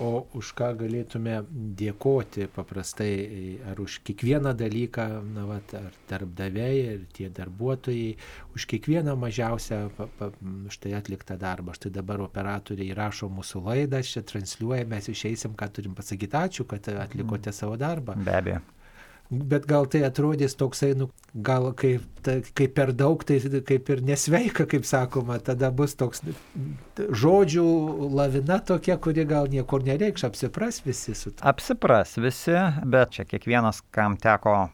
O 0.00 0.24
už 0.38 0.54
ką 0.56 0.70
galėtume 0.80 1.42
dėkoti 1.76 2.46
paprastai, 2.54 3.58
ar 3.68 3.80
už 3.82 3.98
kiekvieną 4.08 4.54
dalyką, 4.56 5.06
na, 5.34 5.44
vat, 5.50 5.74
ar 5.76 5.92
darbdaviai, 6.08 6.78
ir 6.94 7.04
tie 7.12 7.28
darbuotojai, 7.28 8.14
už 8.56 8.66
kiekvieną 8.72 9.18
mažiausią 9.20 9.82
pa, 9.98 10.08
pa, 10.18 10.30
štai 10.72 10.94
atliktą 10.96 11.36
darbą. 11.40 11.76
Štai 11.76 11.92
dabar 11.92 12.24
operatoriai 12.24 12.96
rašo 12.96 13.28
mūsų 13.32 13.66
laidą, 13.68 14.00
čia 14.00 14.24
transliuoja, 14.24 14.88
mes 14.88 15.12
išeisim, 15.12 15.58
ką 15.60 15.68
turim 15.76 15.98
pasakyti, 15.98 16.40
ačiū, 16.40 16.68
kad 16.68 16.88
atlikote 16.96 17.52
savo 17.52 17.76
darbą. 17.76 18.16
Be 18.16 18.38
abejo 18.40 18.62
bet 19.32 19.66
gal 19.66 19.86
tai 19.88 20.02
atrodys 20.04 20.54
toksai, 20.60 20.92
nu, 20.98 21.08
gal 21.32 21.70
kaip, 21.78 22.04
ta, 22.24 22.36
kaip 22.56 22.74
per 22.76 22.92
daug, 22.96 23.22
tai 23.24 23.38
kaip 23.40 23.88
ir 23.94 24.02
nesveika, 24.04 24.66
kaip 24.68 24.84
sakoma, 24.88 25.38
tada 25.40 25.70
bus 25.72 25.96
toks 25.96 26.20
žodžių 26.98 27.66
lavina 28.12 28.60
tokia, 28.60 28.98
kuri 29.00 29.24
gal 29.28 29.48
niekur 29.52 29.84
nereikš, 29.86 30.26
apsipras 30.28 30.82
visi 30.84 31.16
su 31.16 31.32
to. 31.32 31.44
Apsipras 31.48 32.18
visi, 32.20 32.58
bet 32.84 33.16
čia 33.16 33.24
kiekvienas, 33.28 33.80
kam 33.94 34.18
teko 34.20 34.66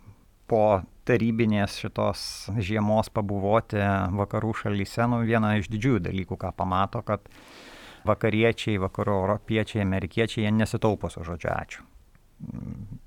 po 0.50 0.80
tarybinės 1.08 1.78
šitos 1.78 2.22
žiemos 2.58 3.12
pabuvoti 3.14 3.78
vakarų 4.18 4.54
šalyse, 4.64 5.06
nu, 5.08 5.22
viena 5.28 5.54
iš 5.60 5.70
didžiųjų 5.72 6.02
dalykų, 6.08 6.40
ką 6.40 6.50
pamato, 6.56 7.04
kad 7.06 7.30
vakariečiai, 8.08 8.80
vakarų 8.82 9.14
europiečiai, 9.22 9.84
amerikiečiai, 9.84 10.48
jie 10.48 10.52
nesitaupo 10.56 11.10
su 11.12 11.22
žodžiu 11.26 11.52
ačiū. 11.54 11.86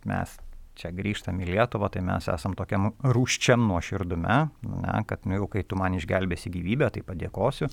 Mes 0.10 0.40
čia 0.82 0.92
grįžtam 0.96 1.40
į 1.44 1.52
Lietuvą, 1.54 1.92
tai 1.94 2.04
mes 2.06 2.28
esam 2.32 2.56
tokiam 2.58 2.92
rūščiam 3.06 3.64
nuoširdume, 3.70 4.38
ne, 4.66 4.98
kad 5.10 5.26
nu, 5.30 5.38
jau 5.40 5.50
kai 5.52 5.64
tu 5.68 5.78
man 5.80 5.96
išgelbėsi 5.98 6.52
gyvybę, 6.54 6.90
tai 6.96 7.06
padėkosiu. 7.06 7.70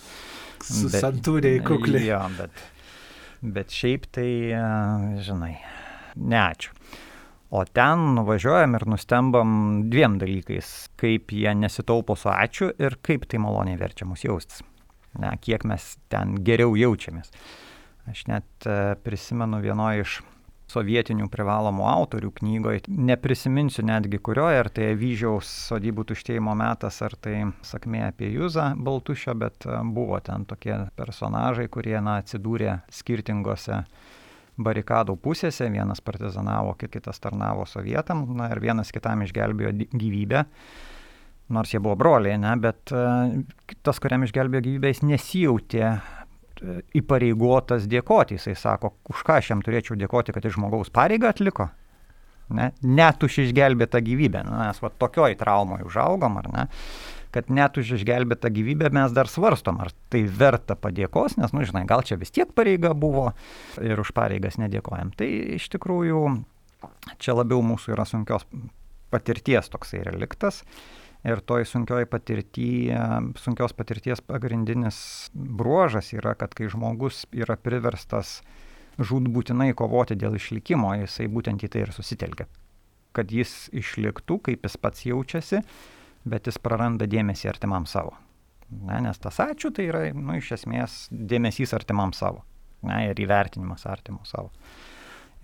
Santūriai 0.68 1.62
kukliai. 1.64 2.06
Jo, 2.10 2.22
bet, 2.38 2.64
bet 3.42 3.74
šiaip 3.74 4.08
tai, 4.14 4.30
žinai, 5.24 5.54
ne 6.20 6.42
ačiū. 6.44 6.74
O 7.48 7.62
ten 7.64 8.10
nuvažiuojam 8.12 8.74
ir 8.76 8.84
nustembam 8.92 9.52
dviem 9.88 10.18
dalykais, 10.20 10.90
kaip 11.00 11.32
jie 11.32 11.54
nesitaupo 11.56 12.12
su 12.18 12.28
ačiū 12.28 12.74
ir 12.76 12.98
kaip 13.00 13.24
tai 13.24 13.40
maloniai 13.40 13.78
verčia 13.80 14.04
mus 14.04 14.26
jaustis. 14.26 14.60
Ne, 15.18 15.32
kiek 15.40 15.64
mes 15.64 15.94
ten 16.12 16.36
geriau 16.44 16.76
jaučiamės. 16.76 17.32
Aš 18.08 18.26
net 18.28 18.68
prisimenu 19.04 19.62
vienoje 19.64 20.04
iš 20.04 20.18
sovietinių 20.68 21.28
privalomų 21.32 21.86
autorių 21.88 22.30
knygoje. 22.40 22.82
Neprisiminsiu 22.88 23.84
netgi 23.88 24.20
kurioje, 24.20 24.60
ar 24.62 24.70
tai 24.72 24.90
Vyžiaus 24.98 25.48
sodybų 25.70 26.04
tuštėjimo 26.10 26.54
metas, 26.58 27.00
ar 27.04 27.16
tai 27.20 27.48
sakmė 27.64 28.08
apie 28.10 28.30
Jūzą 28.34 28.70
Baltušio, 28.84 29.34
bet 29.38 29.66
e, 29.66 29.80
buvo 29.96 30.20
ten 30.24 30.44
tokie 30.48 30.76
personažai, 30.98 31.68
kurie 31.72 31.96
na, 32.04 32.18
atsidūrė 32.22 32.80
skirtingose 32.92 33.82
barikadų 34.58 35.14
pusėse, 35.22 35.70
vienas 35.70 36.02
partizanavo, 36.04 36.74
kitas 36.80 37.22
tarnavo 37.22 37.64
sovietam, 37.70 38.26
na 38.36 38.50
ir 38.52 38.60
vienas 38.62 38.90
kitam 38.92 39.22
išgelbėjo 39.24 39.74
gyvybę. 39.94 40.44
Nors 41.54 41.70
jie 41.72 41.78
buvo 41.80 41.94
broliai, 41.96 42.36
ne, 42.36 42.50
bet 42.60 42.90
uh, 42.92 43.30
tas, 43.86 43.96
kuriam 44.02 44.26
išgelbėjo 44.26 44.66
gyvybę, 44.66 44.90
jis 44.92 45.04
nesijautė 45.06 45.94
įpareigotas 46.98 47.86
dėkoti. 47.90 48.38
Jisai 48.38 48.56
sako, 48.58 48.94
už 49.10 49.24
ką 49.26 49.38
aš 49.40 49.52
jam 49.52 49.62
turėčiau 49.64 49.98
dėkoti, 49.98 50.34
kad 50.36 50.46
iš 50.46 50.56
žmogaus 50.58 50.92
pareigą 50.94 51.32
atliko. 51.32 51.68
Ne? 52.54 52.70
Net 52.80 53.22
už 53.24 53.42
išgelbėtą 53.44 54.00
gyvybę. 54.04 54.42
Nu, 54.46 54.56
mes 54.56 54.80
va 54.80 54.90
tokioj 54.90 55.36
traumoje 55.40 55.84
užaugom, 55.88 56.38
ar 56.40 56.48
ne? 56.52 56.66
Kad 57.34 57.50
net 57.52 57.76
už 57.76 57.98
išgelbėtą 57.98 58.48
gyvybę 58.54 58.88
mes 58.96 59.12
dar 59.12 59.28
svarstom, 59.28 59.82
ar 59.84 59.92
tai 60.08 60.22
verta 60.24 60.78
padėkos, 60.80 61.36
nes, 61.36 61.52
nu, 61.52 61.66
žinai, 61.68 61.84
gal 61.88 62.00
čia 62.08 62.16
vis 62.16 62.32
tiek 62.32 62.54
pareiga 62.56 62.94
buvo 62.96 63.34
ir 63.84 64.00
už 64.00 64.14
pareigas 64.16 64.56
nedėkojam. 64.56 65.12
Tai 65.12 65.28
iš 65.58 65.68
tikrųjų 65.76 66.22
čia 67.20 67.36
labiau 67.36 67.60
mūsų 67.66 67.92
yra 67.98 68.08
sunkios 68.08 68.48
patirties 69.12 69.68
toksai 69.72 70.00
reliktas. 70.08 70.62
Ir 71.28 71.42
toj 71.44 71.66
sunkioj 71.68 72.06
patirty, 72.08 72.88
sunkios 73.36 73.74
patirties 73.76 74.22
pagrindinis 74.24 74.98
bruožas 75.34 76.12
yra, 76.14 76.32
kad 76.38 76.54
kai 76.56 76.70
žmogus 76.72 77.24
yra 77.36 77.58
priverstas 77.60 78.38
žūtbūtinai 78.98 79.74
kovoti 79.78 80.16
dėl 80.18 80.38
išlikimo, 80.38 80.94
jisai 81.02 81.28
būtent 81.30 81.62
į 81.62 81.70
tai 81.74 81.84
ir 81.84 81.92
susitelkia. 81.94 82.48
Kad 83.14 83.34
jis 83.34 83.68
išliktų, 83.76 84.38
kaip 84.48 84.64
jis 84.66 84.78
pats 84.80 85.04
jaučiasi, 85.06 85.62
bet 86.28 86.48
jis 86.50 86.58
praranda 86.62 87.06
dėmesį 87.10 87.50
artimam 87.52 87.86
savo. 87.86 88.16
Ne, 88.68 88.98
nes 89.00 89.18
tas 89.20 89.38
ačiū 89.40 89.70
tai 89.74 89.88
yra, 89.88 90.02
nu, 90.12 90.36
iš 90.36 90.52
esmės, 90.58 91.06
dėmesys 91.10 91.72
artimam 91.76 92.12
savo. 92.16 92.44
Ne, 92.84 93.08
ir 93.10 93.20
įvertinimas 93.24 93.86
artimo 93.90 94.22
savo. 94.28 94.52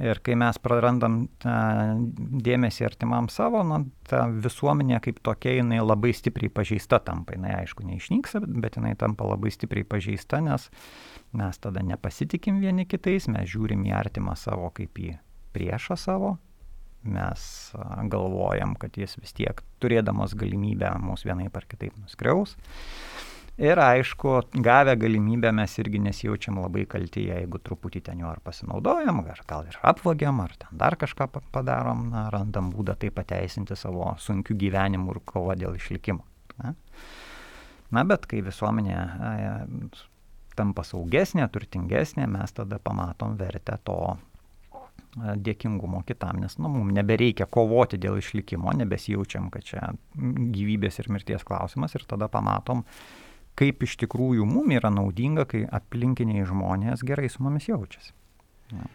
Ir 0.03 0.19
kai 0.27 0.35
mes 0.35 0.57
prarandam 0.59 1.21
dėmesį 1.45 2.87
artimam 2.89 3.29
savo, 3.31 3.61
nu, 3.67 3.79
ta 4.11 4.25
visuomenė 4.27 4.99
kaip 5.05 5.21
tokia, 5.23 5.53
jinai 5.61 5.79
labai 5.85 6.11
stipriai 6.17 6.51
pažeista 6.51 6.99
tampa. 6.99 7.37
Jinai 7.37 7.53
aišku 7.61 7.87
neišnyksta, 7.87 8.43
bet 8.65 8.81
jinai 8.81 8.97
tampa 8.99 9.29
labai 9.29 9.53
stipriai 9.55 9.87
pažeista, 9.87 10.41
nes 10.43 10.67
mes 11.35 11.63
tada 11.63 11.85
nepasitikim 11.87 12.59
vieni 12.65 12.89
kitais, 12.91 13.29
mes 13.31 13.47
žiūrim 13.53 13.87
į 13.87 13.95
artimą 13.95 14.35
savo 14.39 14.73
kaip 14.75 14.99
į 14.99 15.15
priešą 15.55 15.99
savo, 16.01 16.35
mes 17.07 17.47
galvojam, 18.11 18.75
kad 18.81 18.99
jis 18.99 19.15
vis 19.21 19.37
tiek 19.37 19.63
turėdamas 19.79 20.35
galimybę 20.39 20.91
mūsų 21.05 21.31
vienai 21.31 21.51
par 21.55 21.69
kitaip 21.71 21.95
nuskriaus. 22.01 22.57
Ir 23.58 23.78
aišku, 23.78 24.30
gavę 24.66 24.96
galimybę 24.99 25.52
mes 25.54 25.76
irgi 25.78 26.00
nesijaučiam 26.02 26.56
labai 26.58 26.88
kalti, 26.90 27.28
jeigu 27.28 27.61
truputį 27.62 28.00
ten 28.08 28.25
jo 28.25 28.26
ar 28.26 28.40
pasinaudojam, 28.42 29.20
ar 29.30 29.42
gal 29.46 29.68
ir 29.70 29.76
apvagiam, 29.87 30.40
ar 30.42 30.56
ten 30.58 30.75
dar 30.80 30.96
kažką 30.99 31.28
padarom, 31.54 32.08
na, 32.11 32.25
randam 32.34 32.73
būdą 32.75 32.96
tai 32.99 33.12
pateisinti 33.14 33.76
savo 33.78 34.11
sunkių 34.18 34.56
gyvenimų 34.58 35.14
ir 35.14 35.20
kovo 35.30 35.54
dėl 35.54 35.78
išlikimo. 35.78 36.26
Na, 36.58 36.75
na 37.94 38.02
bet 38.11 38.26
kai 38.26 38.42
visuomenė 38.42 38.99
e, 38.99 39.54
tampa 40.58 40.82
saugesnė, 40.82 41.46
turtingesnė, 41.54 42.26
mes 42.26 42.58
tada 42.58 42.80
pamatom 42.82 43.37
vertę 43.38 43.78
to 43.87 44.16
dėkingumo 45.14 46.00
kitam, 46.06 46.40
nes 46.42 46.56
nu, 46.58 46.68
mums 46.73 46.94
nebereikia 46.96 47.46
kovoti 47.46 48.00
dėl 48.02 48.18
išlikimo, 48.18 48.73
nebesijaučiam, 48.80 49.46
kad 49.54 49.62
čia 49.66 49.92
gyvybės 50.14 50.99
ir 50.99 51.11
mirties 51.14 51.46
klausimas 51.46 51.94
ir 51.94 52.02
tada 52.11 52.26
pamatom, 52.26 52.82
kaip 53.58 53.87
iš 53.87 53.96
tikrųjų 54.02 54.46
mum 54.49 54.73
yra 54.75 54.90
naudinga, 54.90 55.46
kai 55.50 55.64
aplinkiniai 55.78 56.46
žmonės 56.49 57.04
gerai 57.06 57.30
su 57.30 57.44
mumis 57.44 57.68
jaučiasi. 57.70 58.14
Ja. 58.75 58.88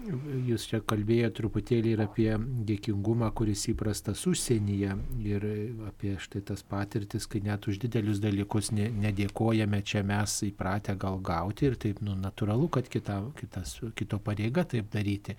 Jūs 0.00 0.64
čia 0.70 0.78
kalbėjote 0.80 1.34
truputėlį 1.36 1.90
ir 1.92 2.00
apie 2.06 2.28
dėkingumą, 2.68 3.28
kuris 3.36 3.66
įprastas 3.68 4.22
užsienyje 4.28 4.94
ir 5.28 5.44
apie 5.90 6.14
štai 6.22 6.40
tas 6.48 6.62
patirtis, 6.64 7.26
kai 7.28 7.42
net 7.44 7.66
už 7.68 7.80
didelius 7.82 8.20
dalykus 8.22 8.70
ne, 8.72 8.88
nedėkojame, 9.02 9.82
čia 9.84 10.00
mes 10.06 10.38
įpratę 10.46 10.94
gal 11.00 11.20
gauti 11.24 11.68
ir 11.68 11.76
taip, 11.80 12.00
nu, 12.06 12.14
natūralu, 12.16 12.70
kad 12.72 12.88
kita, 12.88 13.18
kitas, 13.36 13.74
kito 13.98 14.20
pareiga 14.24 14.64
taip 14.64 14.88
daryti. 14.94 15.36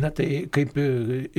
Na 0.00 0.08
tai 0.14 0.46
kaip 0.54 0.78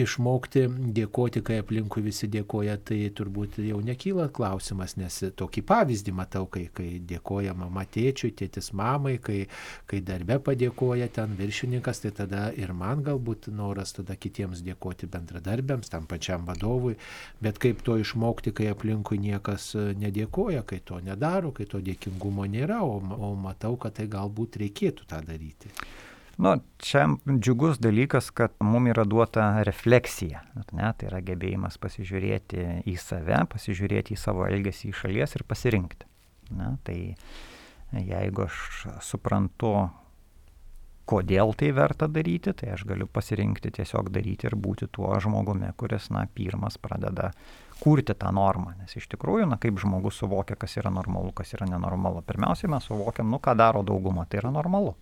išmokti 0.05 0.67
dėkoti, 0.95 1.41
kai 1.45 1.59
aplinkui 1.63 2.05
visi 2.05 2.29
dėkoja, 2.31 2.77
tai 2.85 2.99
turbūt 3.15 3.57
jau 3.65 3.81
nekyla 3.81 4.29
klausimas, 4.35 4.95
nes 5.01 5.17
tokį 5.33 5.65
pavyzdį 5.65 6.15
matau, 6.21 6.45
kai, 6.51 6.67
kai 6.69 7.01
dėkoja 7.01 7.57
mama 7.57 7.87
tėčiui, 7.89 8.35
tėtis 8.37 8.69
mamai, 8.77 9.17
kai, 9.17 9.41
kai 9.89 10.03
darbe 10.05 10.37
padėkoja 10.45 11.09
ten 11.17 11.33
viršininkas, 11.39 12.05
tai 12.05 12.13
tada 12.15 12.34
tada 12.35 12.51
ir 12.57 12.73
man 12.73 13.03
galbūt 13.03 13.47
noras 13.53 13.93
tada 13.95 14.15
kitiems 14.15 14.61
dėkoti 14.65 15.07
bendradarbiams, 15.11 15.89
tam 15.89 16.05
pačiam 16.05 16.45
vadovui, 16.45 16.95
bet 17.41 17.59
kaip 17.59 17.83
to 17.85 17.97
išmokti, 18.01 18.51
kai 18.51 18.71
aplinkui 18.71 19.17
niekas 19.19 19.75
e, 19.75 19.93
nedėkoja, 19.95 20.65
kai 20.67 20.81
to 20.83 20.99
nedaro, 20.99 21.51
kai 21.55 21.65
to 21.65 21.79
dėkingumo 21.79 22.45
nėra, 22.45 22.81
o, 22.83 22.99
o 22.99 23.33
matau, 23.35 23.77
kad 23.77 23.95
tai 23.99 24.07
galbūt 24.11 24.59
reikėtų 24.61 25.07
tą 25.07 25.21
daryti. 25.25 25.71
Nu, 26.37 26.57
čia 26.83 27.07
džiugus 27.23 27.79
dalykas, 27.79 28.27
kad 28.35 28.57
mums 28.59 28.91
yra 28.91 29.05
duota 29.07 29.63
refleksija. 29.63 30.43
Ne, 30.75 30.89
tai 30.99 31.07
yra 31.07 31.21
gebėjimas 31.23 31.79
pasižiūrėti 31.79 32.65
į 32.91 32.97
save, 32.99 33.45
pasižiūrėti 33.53 34.17
į 34.17 34.19
savo 34.19 34.43
elgesį 34.49 34.91
iš 34.91 35.05
šalies 35.05 35.37
ir 35.39 35.45
pasirinkti. 35.47 36.09
Ne, 36.59 36.73
tai 36.83 37.15
jeigu 37.95 38.49
aš 38.49 38.89
suprantu, 39.07 39.77
kodėl 41.09 41.53
tai 41.57 41.69
verta 41.75 42.07
daryti, 42.11 42.53
tai 42.57 42.73
aš 42.75 42.85
galiu 42.89 43.07
pasirinkti 43.07 43.71
tiesiog 43.77 44.09
daryti 44.13 44.49
ir 44.49 44.57
būti 44.57 44.89
tuo 44.91 45.13
žmogumi, 45.21 45.69
kuris, 45.77 46.09
na, 46.13 46.25
pirmas 46.33 46.79
pradeda 46.81 47.31
kurti 47.79 48.15
tą 48.17 48.31
normą. 48.35 48.73
Nes 48.79 48.95
iš 48.97 49.07
tikrųjų, 49.13 49.47
na, 49.51 49.59
kaip 49.61 49.79
žmogus 49.81 50.17
suvokia, 50.21 50.57
kas 50.59 50.77
yra 50.81 50.91
normalu, 50.93 51.33
kas 51.35 51.53
yra 51.57 51.67
nenormalu. 51.69 52.23
Pirmiausiai 52.25 52.71
mes 52.73 52.87
suvokiam, 52.89 53.29
nu, 53.31 53.41
ką 53.43 53.55
daro 53.59 53.83
dauguma, 53.85 54.25
tai 54.29 54.41
yra 54.41 54.53
normalu. 54.55 54.95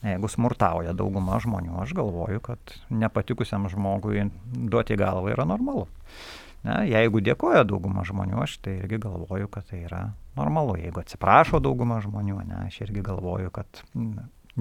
Jeigu 0.00 0.30
smurtauja 0.32 0.94
dauguma 0.96 1.36
žmonių, 1.44 1.74
aš 1.82 1.92
galvoju, 1.98 2.40
kad 2.40 2.72
nepatikusiam 2.88 3.68
žmogui 3.68 4.30
duoti 4.48 4.96
galvą 4.96 5.34
yra 5.34 5.44
normalu. 5.44 5.84
Ne, 6.64 6.82
jeigu 6.88 7.20
dėkoja 7.24 7.66
dauguma 7.68 8.04
žmonių, 8.08 8.40
aš 8.44 8.58
tai 8.64 8.78
irgi 8.80 8.98
galvoju, 9.00 9.48
kad 9.52 9.68
tai 9.68 9.82
yra 9.84 10.00
normalu. 10.36 10.78
Jeigu 10.80 11.04
atsiprašo 11.04 11.60
dauguma 11.60 12.00
žmonių, 12.04 12.40
ne, 12.48 12.64
aš 12.66 12.80
irgi 12.86 13.04
galvoju, 13.04 13.52
kad 13.52 13.84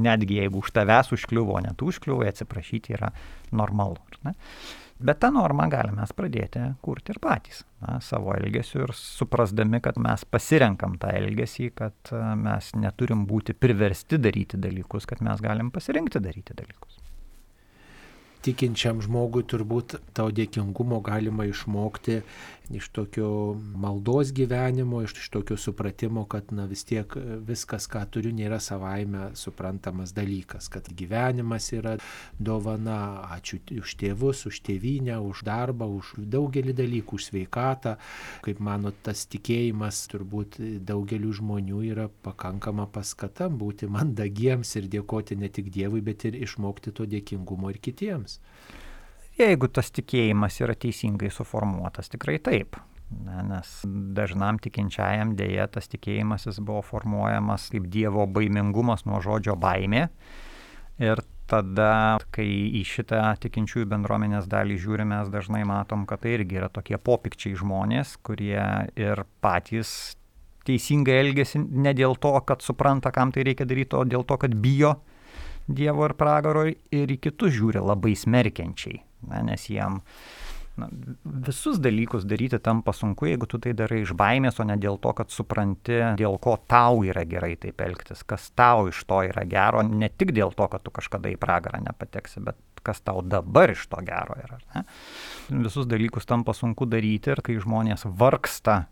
netgi 0.01 0.39
jeigu 0.41 0.63
už 0.63 0.73
tavęs 0.75 1.13
užkliuvo, 1.15 1.59
net 1.65 1.81
užkliuvo, 1.81 2.25
atsiprašyti 2.27 2.95
yra 2.97 3.11
normalu. 3.51 3.99
Bet 4.99 5.21
tą 5.23 5.29
normą 5.31 5.69
galime 5.71 6.01
mes 6.01 6.11
pradėti 6.11 6.65
kurti 6.83 7.13
ir 7.13 7.21
patys 7.23 7.61
na, 7.79 8.01
savo 8.03 8.33
elgesiu 8.35 8.83
ir 8.83 8.91
suprasdami, 8.97 9.79
kad 9.83 9.95
mes 10.01 10.25
pasirenkam 10.27 10.97
tą 10.99 11.13
elgesį, 11.21 11.69
kad 11.75 12.11
mes 12.35 12.73
neturim 12.75 13.23
būti 13.29 13.55
priversti 13.55 14.19
daryti 14.19 14.59
dalykus, 14.59 15.07
kad 15.07 15.23
mes 15.23 15.39
galim 15.43 15.71
pasirinkti 15.71 16.19
daryti 16.19 16.57
dalykus 16.57 16.99
tikinčiam 18.45 19.01
žmogui 19.03 19.43
turbūt 19.47 19.97
to 20.15 20.29
dėkingumo 20.35 21.01
galima 21.03 21.45
išmokti 21.49 22.21
iš 22.69 22.89
tokio 22.89 23.57
maldos 23.75 24.33
gyvenimo, 24.33 25.01
iš, 25.03 25.11
iš 25.17 25.29
tokio 25.29 25.57
supratimo, 25.57 26.25
kad 26.25 26.51
na, 26.53 26.65
vis 26.69 26.83
tiek 26.85 27.15
viskas, 27.45 27.87
ką 27.89 28.03
turiu, 28.13 28.31
nėra 28.35 28.59
savaime 28.61 29.29
suprantamas 29.37 30.13
dalykas, 30.13 30.69
kad 30.69 30.89
gyvenimas 30.93 31.71
yra 31.73 31.95
dovana, 32.39 33.25
ačiū 33.35 33.59
už 33.81 33.95
tėvus, 34.01 34.45
už 34.49 34.61
tėvynę, 34.67 35.17
už 35.21 35.43
darbą, 35.47 35.89
už 35.99 36.13
daugelį 36.17 36.75
dalykų, 36.77 37.17
už 37.17 37.29
sveikatą. 37.31 37.95
Kaip 38.45 38.61
mano, 38.63 38.93
tas 39.03 39.25
tikėjimas 39.31 40.05
turbūt 40.11 40.59
daugeliu 40.85 41.33
žmonių 41.33 41.83
yra 41.89 42.09
pakankama 42.25 42.85
paskata 42.91 43.49
būti 43.49 43.89
mandagiems 43.89 44.75
ir 44.77 44.91
dėkoti 44.91 45.39
ne 45.39 45.49
tik 45.49 45.73
Dievui, 45.73 46.01
bet 46.05 46.25
ir 46.25 46.37
išmokti 46.37 46.93
to 46.93 47.05
dėkingumo 47.09 47.73
ir 47.73 47.81
kitiems. 47.81 48.39
Jeigu 49.39 49.69
tas 49.71 49.87
tikėjimas 49.95 50.57
yra 50.59 50.73
teisingai 50.75 51.29
suformuotas, 51.31 52.11
tikrai 52.11 52.41
taip. 52.43 52.75
Na, 53.09 53.39
nes 53.41 53.69
dažnam 54.13 54.59
tikinčiajam 54.61 55.31
dėja 55.39 55.65
tas 55.71 55.87
tikėjimas 55.89 56.45
jis 56.45 56.59
buvo 56.61 56.83
formuojamas 56.85 57.69
kaip 57.73 57.87
Dievo 57.89 58.27
baimingumas 58.29 59.07
nuo 59.07 59.21
žodžio 59.23 59.55
baimė. 59.57 60.09
Ir 61.01 61.23
tada, 61.49 62.19
kai 62.35 62.45
į 62.77 62.83
šitą 62.85 63.23
tikinčiųjų 63.41 63.87
bendruomenės 63.95 64.51
dalį 64.51 64.77
žiūrime, 64.83 65.15
mes 65.15 65.31
dažnai 65.33 65.63
matom, 65.65 66.05
kad 66.05 66.21
tai 66.25 66.35
irgi 66.35 66.59
yra 66.59 66.69
tokie 66.69 66.99
popikčiai 67.01 67.55
žmonės, 67.57 68.17
kurie 68.21 68.61
ir 68.99 69.23
patys 69.41 70.17
teisingai 70.67 71.17
elgesi 71.23 71.63
ne 71.63 71.95
dėl 71.97 72.19
to, 72.21 72.35
kad 72.45 72.61
supranta, 72.61 73.15
kam 73.15 73.31
tai 73.33 73.47
reikia 73.47 73.65
daryti, 73.65 73.97
o 73.97 74.05
dėl 74.05 74.27
to, 74.27 74.37
kad 74.37 74.53
bijo 74.53 74.99
Dievo 75.69 76.07
ir 76.07 76.15
pragaro 76.17 76.65
ir 76.67 77.11
į 77.13 77.21
kitus 77.21 77.53
žiūri 77.53 77.81
labai 77.81 78.15
smerkiančiai 78.17 79.08
na, 79.27 79.41
nes 79.45 79.65
jiem 79.69 79.99
na, 80.79 80.87
visus 81.47 81.79
dalykus 81.83 82.25
daryti 82.29 82.59
tampa 82.63 82.93
sunku, 82.95 83.27
jeigu 83.29 83.49
tu 83.49 83.59
tai 83.61 83.73
darai 83.77 84.03
iš 84.05 84.13
baimės, 84.17 84.59
o 84.61 84.67
ne 84.67 84.77
dėl 84.79 84.99
to, 85.03 85.13
kad 85.17 85.33
supranti, 85.33 85.99
dėl 86.19 86.39
ko 86.41 86.55
tau 86.71 87.03
yra 87.07 87.25
gerai 87.29 87.55
taip 87.59 87.81
elgtis, 87.83 88.23
kas 88.27 88.49
tau 88.57 88.87
iš 88.91 89.03
to 89.09 89.21
yra 89.29 89.45
gero, 89.49 89.83
ne 89.83 90.09
tik 90.09 90.33
dėl 90.35 90.55
to, 90.55 90.69
kad 90.71 90.85
tu 90.85 90.93
kažkada 90.95 91.31
į 91.33 91.39
pragarą 91.41 91.81
nepateksi, 91.85 92.43
bet 92.45 92.59
kas 92.85 93.03
tau 93.03 93.23
dabar 93.25 93.73
iš 93.73 93.87
to 93.91 93.99
gero 94.07 94.37
yra. 94.39 94.61
Ne? 94.75 94.85
Visus 95.65 95.89
dalykus 95.89 96.29
tampa 96.29 96.55
sunku 96.55 96.87
daryti 96.87 97.35
ir 97.35 97.43
kai 97.43 97.59
žmonės 97.59 98.07
vargsta 98.07 98.85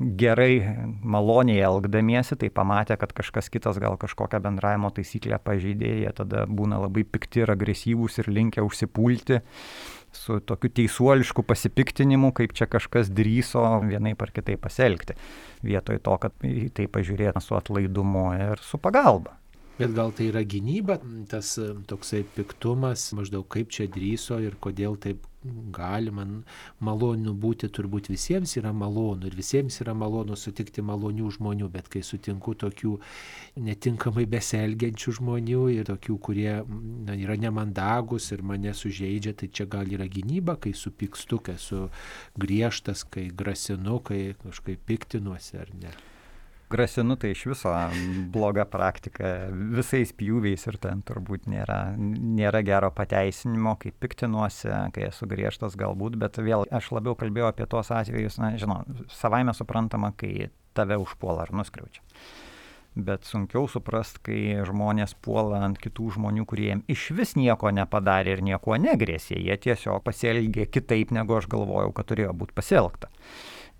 gerai, 0.00 0.76
maloniai 1.04 1.60
elgdamiesi, 1.66 2.38
tai 2.40 2.48
pamatė, 2.54 2.96
kad 3.00 3.12
kažkas 3.16 3.50
kitas 3.52 3.78
gal 3.82 3.98
kažkokią 4.00 4.40
bendravimo 4.42 4.90
taisyklę 4.96 5.38
pažeidė, 5.44 5.92
jie 6.04 6.12
tada 6.16 6.46
būna 6.48 6.80
labai 6.80 7.04
pikti 7.04 7.44
ir 7.44 7.52
agresyvūs 7.52 8.20
ir 8.22 8.30
linkę 8.32 8.64
užsipulti 8.64 9.42
su 10.16 10.40
tokiu 10.42 10.72
teisuolišku 10.74 11.44
pasipiktinimu, 11.46 12.32
kaip 12.34 12.54
čia 12.56 12.66
kažkas 12.70 13.12
drįso 13.14 13.62
vienai 13.84 14.16
par 14.18 14.32
kitai 14.34 14.56
pasielgti, 14.58 15.14
vietoj 15.62 16.00
to, 16.02 16.16
kad 16.24 16.34
tai 16.74 16.88
pažiūrėtų 16.90 17.44
su 17.44 17.58
atlaidumu 17.58 18.30
ir 18.40 18.64
su 18.64 18.80
pagalba. 18.82 19.39
Bet 19.80 19.96
gal 19.96 20.12
tai 20.12 20.28
yra 20.28 20.44
gynyba, 20.44 20.98
tas 21.30 21.54
toksai 21.88 22.22
piktumas, 22.36 23.10
maždaug 23.16 23.46
kaip 23.48 23.72
čia 23.72 23.88
drįso 23.88 24.40
ir 24.44 24.58
kodėl 24.60 24.98
taip 25.00 25.24
galima 25.72 26.26
malonu 26.84 27.32
būti 27.32 27.70
turbūt 27.72 28.10
visiems 28.12 28.52
yra 28.60 28.74
malonu 28.76 29.30
ir 29.30 29.36
visiems 29.38 29.78
yra 29.80 29.94
malonu 29.96 30.36
sutikti 30.36 30.84
malonių 30.84 31.30
žmonių, 31.38 31.70
bet 31.72 31.88
kai 31.88 32.02
sutinku 32.04 32.52
tokių 32.60 32.98
netinkamai 33.64 34.26
beselgiančių 34.28 35.16
žmonių 35.20 35.64
ir 35.78 35.88
tokių, 35.88 36.18
kurie 36.28 36.52
na, 36.60 37.16
yra 37.16 37.38
nemandagus 37.40 38.30
ir 38.36 38.44
mane 38.44 38.76
sužeidžia, 38.76 39.32
tai 39.32 39.48
čia 39.48 39.64
gal 39.64 39.88
yra 39.88 40.10
gynyba, 40.12 40.58
kai 40.60 40.74
supykstu, 40.76 41.40
kai 41.40 41.56
esu 41.56 41.86
griežtas, 42.36 43.08
kai 43.08 43.30
grasinu, 43.32 44.02
kai 44.04 44.36
kažkaip 44.44 44.84
piktinuosi 44.92 45.60
ar 45.64 45.72
ne 45.80 45.96
grasinu 46.70 47.16
tai 47.20 47.32
iš 47.34 47.44
viso 47.50 47.72
bloga 48.32 48.64
praktika 48.68 49.32
visais 49.50 50.12
pjūviais 50.16 50.66
ir 50.70 50.78
ten 50.82 51.02
turbūt 51.06 51.48
nėra, 51.50 51.80
nėra 51.98 52.62
gero 52.66 52.92
pateisinimo, 52.94 53.76
kai 53.80 53.92
piktinuosi, 53.92 54.70
kai 54.94 55.08
esu 55.08 55.28
griežtas 55.30 55.76
galbūt, 55.80 56.18
bet 56.20 56.38
vėl 56.42 56.66
aš 56.70 56.92
labiau 56.96 57.16
kalbėjau 57.18 57.50
apie 57.50 57.66
tuos 57.70 57.90
atvejus, 57.94 58.38
na, 58.42 58.54
žinau, 58.60 58.82
savaime 59.14 59.54
suprantama, 59.56 60.12
kai 60.16 60.50
tave 60.76 60.98
užpuola 61.00 61.46
ar 61.46 61.54
nuskriaučia. 61.56 62.04
Bet 62.98 63.22
sunkiau 63.22 63.68
suprast, 63.70 64.18
kai 64.26 64.64
žmonės 64.66 65.14
puola 65.22 65.60
ant 65.62 65.78
kitų 65.78 66.08
žmonių, 66.16 66.42
kurie 66.50 66.66
jiem 66.72 66.80
iš 66.90 67.12
vis 67.14 67.36
nieko 67.38 67.70
nepadarė 67.70 68.34
ir 68.34 68.42
nieko 68.42 68.74
negrėsė. 68.82 69.38
Jie 69.38 69.56
tiesiog 69.62 70.02
pasielgė 70.02 70.66
kitaip, 70.66 71.14
negu 71.14 71.38
aš 71.38 71.46
galvojau, 71.52 71.92
kad 71.94 72.10
turėjo 72.10 72.34
būti 72.34 72.56
pasielgta. 72.58 73.12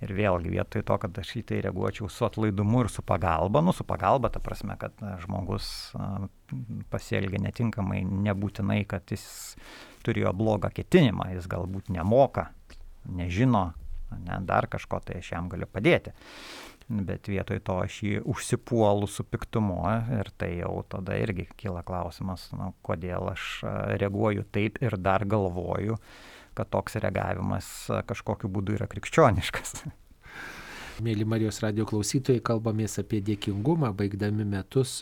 Ir 0.00 0.14
vėlgi 0.16 0.54
vietoj 0.54 0.84
to, 0.88 0.96
kad 1.02 1.18
aš 1.20 1.34
į 1.36 1.42
tai 1.50 1.58
reaguočiau 1.66 2.08
su 2.08 2.24
atlaidumu 2.24 2.84
ir 2.84 2.88
su 2.92 3.04
pagalba, 3.04 3.60
nu 3.60 3.74
su 3.76 3.84
pagalba, 3.84 4.30
ta 4.32 4.40
prasme, 4.40 4.76
kad 4.80 4.96
na, 5.04 5.18
žmogus 5.20 5.66
a, 5.92 6.06
pasielgia 6.92 7.42
netinkamai, 7.44 8.00
nebūtinai, 8.28 8.80
kad 8.88 9.12
jis 9.12 9.26
turėjo 10.06 10.32
blogą 10.36 10.72
ketinimą, 10.72 11.28
jis 11.34 11.50
galbūt 11.52 11.92
nemoka, 11.92 12.48
nežino, 13.04 13.70
ne, 14.16 14.40
dar 14.48 14.70
kažko, 14.72 15.02
tai 15.04 15.20
aš 15.20 15.34
jam 15.34 15.52
galiu 15.52 15.68
padėti. 15.70 16.14
Bet 16.90 17.28
vietoj 17.30 17.60
to 17.62 17.76
aš 17.84 18.00
jį 18.02 18.16
užsipuolu 18.32 19.06
su 19.06 19.22
piktumu 19.22 19.78
ir 20.16 20.32
tai 20.40 20.56
jau 20.56 20.80
tada 20.90 21.14
irgi 21.20 21.44
kyla 21.60 21.84
klausimas, 21.86 22.48
nu, 22.56 22.72
kodėl 22.82 23.30
aš 23.30 23.60
reaguoju 24.00 24.48
taip 24.50 24.80
ir 24.82 24.96
dar 24.98 25.22
galvoju, 25.28 26.00
kad 26.54 26.70
toks 26.72 26.98
reagavimas 27.02 27.72
kažkokiu 28.10 28.50
būdu 28.52 28.78
yra 28.78 28.90
krikščioniškas. 28.90 29.80
Mėly 31.00 31.24
Marijos 31.24 31.62
radio 31.64 31.86
klausytojai, 31.88 32.42
kalbamės 32.44 32.98
apie 33.00 33.22
dėkingumą, 33.24 33.88
baigdami 33.96 34.44
metus 34.44 34.98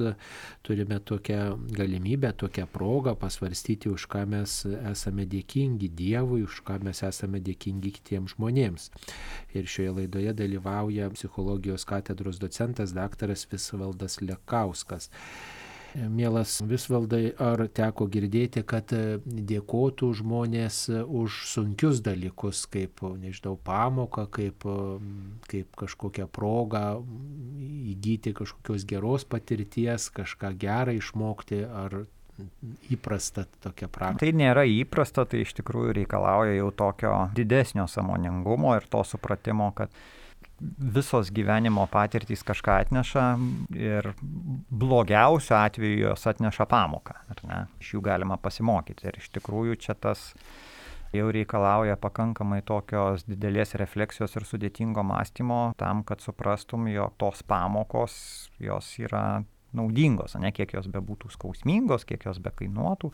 turime 0.66 1.00
tokią 1.10 1.56
galimybę, 1.74 2.30
tokią 2.38 2.68
progą 2.70 3.16
pasvarstyti, 3.18 3.90
už 3.90 4.06
ką 4.12 4.22
mes 4.30 4.60
esame 4.92 5.26
dėkingi 5.26 5.90
Dievui, 5.98 6.44
už 6.46 6.60
ką 6.68 6.78
mes 6.86 7.02
esame 7.08 7.42
dėkingi 7.42 7.90
kitiems 7.98 8.36
žmonėms. 8.36 8.90
Ir 9.58 9.66
šioje 9.66 9.96
laidoje 9.96 10.36
dalyvauja 10.38 11.10
psichologijos 11.16 11.88
katedros 11.88 12.38
docentas 12.38 12.94
daktaras 12.94 13.48
Visvaldas 13.50 14.20
Lekauskas. 14.22 15.10
Mielas 16.06 16.58
Visvaldai, 16.64 17.32
ar 17.42 17.64
teko 17.74 18.06
girdėti, 18.10 18.62
kad 18.66 18.92
e, 18.94 19.18
dėkotų 19.24 20.10
žmonės 20.20 20.80
e, 20.92 21.00
už 21.02 21.40
sunkius 21.50 22.02
dalykus, 22.04 22.64
kaip, 22.70 23.02
nežinau, 23.18 23.56
pamoką, 23.66 24.28
kaip, 24.34 24.66
e, 24.68 24.98
kaip 25.50 25.80
kažkokią 25.82 26.28
progą 26.30 26.84
įgyti 27.94 28.34
kažkokios 28.38 28.86
geros 28.88 29.26
patirties, 29.28 30.10
kažką 30.14 30.52
gerą 30.60 30.98
išmokti, 30.98 31.64
ar 31.66 32.04
įprasta 32.92 33.46
tokia 33.62 33.88
praktika? 33.90 34.22
Tai 34.22 34.30
nėra 34.38 34.64
įprasta, 34.68 35.24
tai 35.28 35.42
iš 35.44 35.56
tikrųjų 35.58 35.96
reikalauja 36.02 36.54
jau 36.60 36.70
tokio 36.84 37.14
didesnio 37.36 37.88
samoningumo 37.90 38.76
ir 38.78 38.86
to 38.90 39.02
supratimo, 39.06 39.72
kad 39.76 39.94
visos 40.60 41.30
gyvenimo 41.34 41.86
patirtys 41.90 42.42
kažką 42.46 42.78
atneša 42.84 43.26
ir 43.74 44.10
blogiausiu 44.70 45.54
atveju 45.58 46.00
jos 46.08 46.26
atneša 46.30 46.66
pamoką, 46.70 47.14
ar 47.30 47.44
ne? 47.46 47.60
Iš 47.82 47.94
jų 47.94 48.02
galima 48.08 48.38
pasimokyti. 48.42 49.06
Ir 49.08 49.20
iš 49.20 49.30
tikrųjų 49.36 49.78
čia 49.78 49.94
tas 49.94 50.32
jau 51.14 51.28
reikalauja 51.32 51.96
pakankamai 52.00 52.60
tokios 52.66 53.24
didelės 53.28 53.76
refleksijos 53.80 54.34
ir 54.36 54.46
sudėtingo 54.48 55.04
mąstymo 55.06 55.60
tam, 55.80 56.02
kad 56.04 56.24
suprastum, 56.24 56.88
jog 56.92 57.14
tos 57.20 57.44
pamokos 57.46 58.18
jos 58.60 58.90
yra 59.00 59.44
naudingos, 59.76 60.36
ne 60.40 60.52
kiek 60.52 60.74
jos 60.74 60.88
bebūtų 60.90 61.32
skausmingos, 61.32 62.06
kiek 62.08 62.26
jos 62.28 62.40
bekainuotų, 62.44 63.12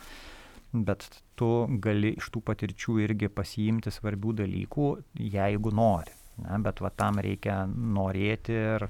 bet 0.86 1.06
tu 1.38 1.50
gali 1.82 2.14
iš 2.18 2.30
tų 2.34 2.42
patirčių 2.50 2.98
irgi 3.04 3.30
pasiimti 3.30 3.92
svarbių 3.94 4.38
dalykų, 4.42 4.90
jeigu 5.34 5.74
nori. 5.74 6.23
Ne, 6.42 6.58
bet 6.64 6.82
va 6.82 6.90
tam 6.90 7.20
reikia 7.22 7.62
norėti 7.68 8.54
ir 8.54 8.88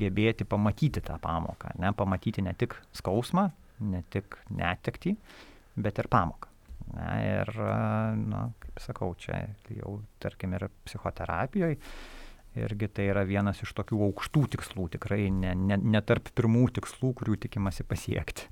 gebėti 0.00 0.46
pamatyti 0.46 1.02
tą 1.06 1.18
pamoką, 1.22 1.74
ne, 1.82 1.92
pamatyti 1.94 2.42
ne 2.46 2.54
tik 2.58 2.74
skausmą, 2.98 3.48
ne 3.86 4.02
tik 4.10 4.38
netekti, 4.54 5.14
bet 5.78 5.98
ir 6.02 6.10
pamoką. 6.10 6.48
Ne, 6.94 7.10
ir, 7.22 7.52
na, 8.18 8.48
kaip 8.62 8.80
sakau, 8.82 9.12
čia 9.18 9.44
jau, 9.76 10.00
tarkim, 10.22 10.56
ir 10.58 10.66
psichoterapijoje 10.86 11.78
irgi 12.58 12.88
tai 12.90 13.06
yra 13.12 13.22
vienas 13.26 13.60
iš 13.62 13.72
tokių 13.78 14.00
aukštų 14.08 14.42
tikslų, 14.56 14.88
tikrai 14.96 15.28
ne, 15.30 15.52
ne, 15.54 15.76
ne 15.78 16.00
tarp 16.02 16.32
pirmų 16.34 16.66
tikslų, 16.80 17.12
kurių 17.20 17.36
tikimasi 17.46 17.86
pasiekti. 17.86 18.48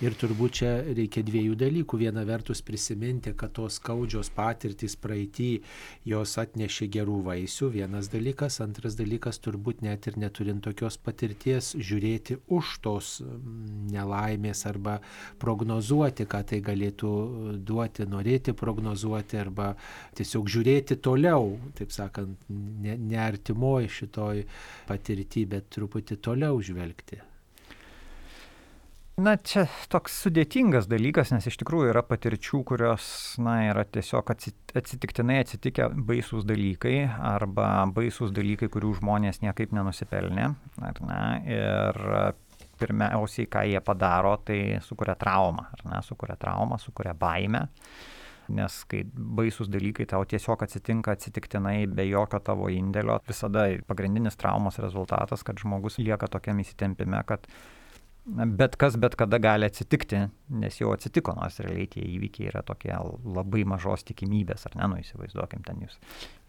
Ir 0.00 0.14
turbūt 0.16 0.54
čia 0.56 0.68
reikia 0.96 1.20
dviejų 1.26 1.58
dalykų. 1.60 1.98
Viena 2.00 2.22
vertus 2.24 2.62
prisiminti, 2.64 3.34
kad 3.36 3.52
tos 3.58 3.76
skaudžios 3.76 4.30
patirtys 4.32 4.94
praeitį 4.96 5.48
jos 6.08 6.36
atnešė 6.40 6.88
gerų 6.94 7.18
vaisių, 7.26 7.68
vienas 7.74 8.08
dalykas. 8.12 8.62
Antras 8.64 8.96
dalykas, 8.96 9.42
turbūt 9.44 9.84
net 9.84 10.08
ir 10.08 10.16
neturint 10.22 10.64
tokios 10.64 10.96
patirties, 10.96 11.74
žiūrėti 11.76 12.38
už 12.48 12.72
tos 12.86 13.12
mm, 13.20 13.92
nelaimės 13.92 14.64
arba 14.70 14.98
prognozuoti, 15.42 16.24
ką 16.24 16.42
tai 16.48 16.62
galėtų 16.64 17.12
duoti, 17.60 18.08
norėti 18.08 18.56
prognozuoti 18.56 19.40
arba 19.44 19.74
tiesiog 20.16 20.48
žiūrėti 20.48 20.96
toliau, 21.04 21.58
taip 21.76 21.92
sakant, 21.92 22.40
ne, 22.48 22.96
ne 22.96 23.88
šitoj 24.00 24.46
patirtį, 24.88 25.44
bet 25.56 25.68
truputį 25.76 26.16
toliau 26.24 26.56
žvelgti. 26.64 27.20
Na, 29.18 29.34
čia 29.36 29.66
toks 29.92 30.14
sudėtingas 30.22 30.86
dalykas, 30.88 31.32
nes 31.34 31.44
iš 31.50 31.58
tikrųjų 31.60 31.90
yra 31.90 32.02
patirčių, 32.06 32.62
kurios, 32.68 33.04
na, 33.42 33.56
yra 33.68 33.82
tiesiog 33.84 34.30
atsitiktinai 34.32 35.40
atsitikę 35.42 35.90
baisūs 36.08 36.46
dalykai 36.48 37.02
arba 37.10 37.88
baisūs 37.92 38.30
dalykai, 38.36 38.70
kurių 38.72 38.94
žmonės 39.00 39.42
niekaip 39.42 39.74
nenusipelnė. 39.76 40.46
Ar 40.88 41.02
ne? 41.04 41.24
Ir 41.52 42.00
pirmiausiai, 42.80 43.48
ką 43.50 43.64
jie 43.68 43.82
padaro, 43.84 44.36
tai 44.46 44.78
sukuria 44.84 45.16
traumą, 45.20 45.66
ar 45.74 45.84
ne, 45.90 46.00
sukuria 46.06 46.38
traumą, 46.40 46.78
sukuria 46.80 47.12
baimę. 47.18 47.66
Nes 48.50 48.78
kai 48.90 49.04
baisus 49.14 49.68
dalykai 49.70 50.08
tau 50.10 50.24
tiesiog 50.26 50.64
atsitinka 50.64 51.12
atsitiktinai 51.14 51.84
be 51.86 52.08
jokio 52.08 52.40
tavo 52.42 52.70
indėlio, 52.72 53.20
visada 53.28 53.68
pagrindinis 53.86 54.38
traumos 54.40 54.80
rezultatas, 54.82 55.44
kad 55.46 55.60
žmogus 55.60 56.00
lieka 56.00 56.26
tokiam 56.32 56.58
įsitempime, 56.64 57.20
kad 57.28 57.46
bet 58.26 58.76
kas 58.76 58.96
bet 59.00 59.16
kada 59.18 59.38
gali 59.42 59.66
atsitikti, 59.66 60.20
nes 60.60 60.76
jau 60.80 60.92
atsitiko, 60.94 61.32
nors 61.38 61.56
realiai 61.62 61.88
tie 61.90 62.02
įvykiai 62.04 62.50
yra 62.50 62.62
tokie 62.66 62.92
labai 63.24 63.62
mažos 63.68 64.04
tikimybės, 64.08 64.66
ar 64.68 64.76
ne, 64.76 64.88
nu 64.92 65.00
įsivaizduokim, 65.00 65.62
ten 65.66 65.80
jūs 65.86 65.96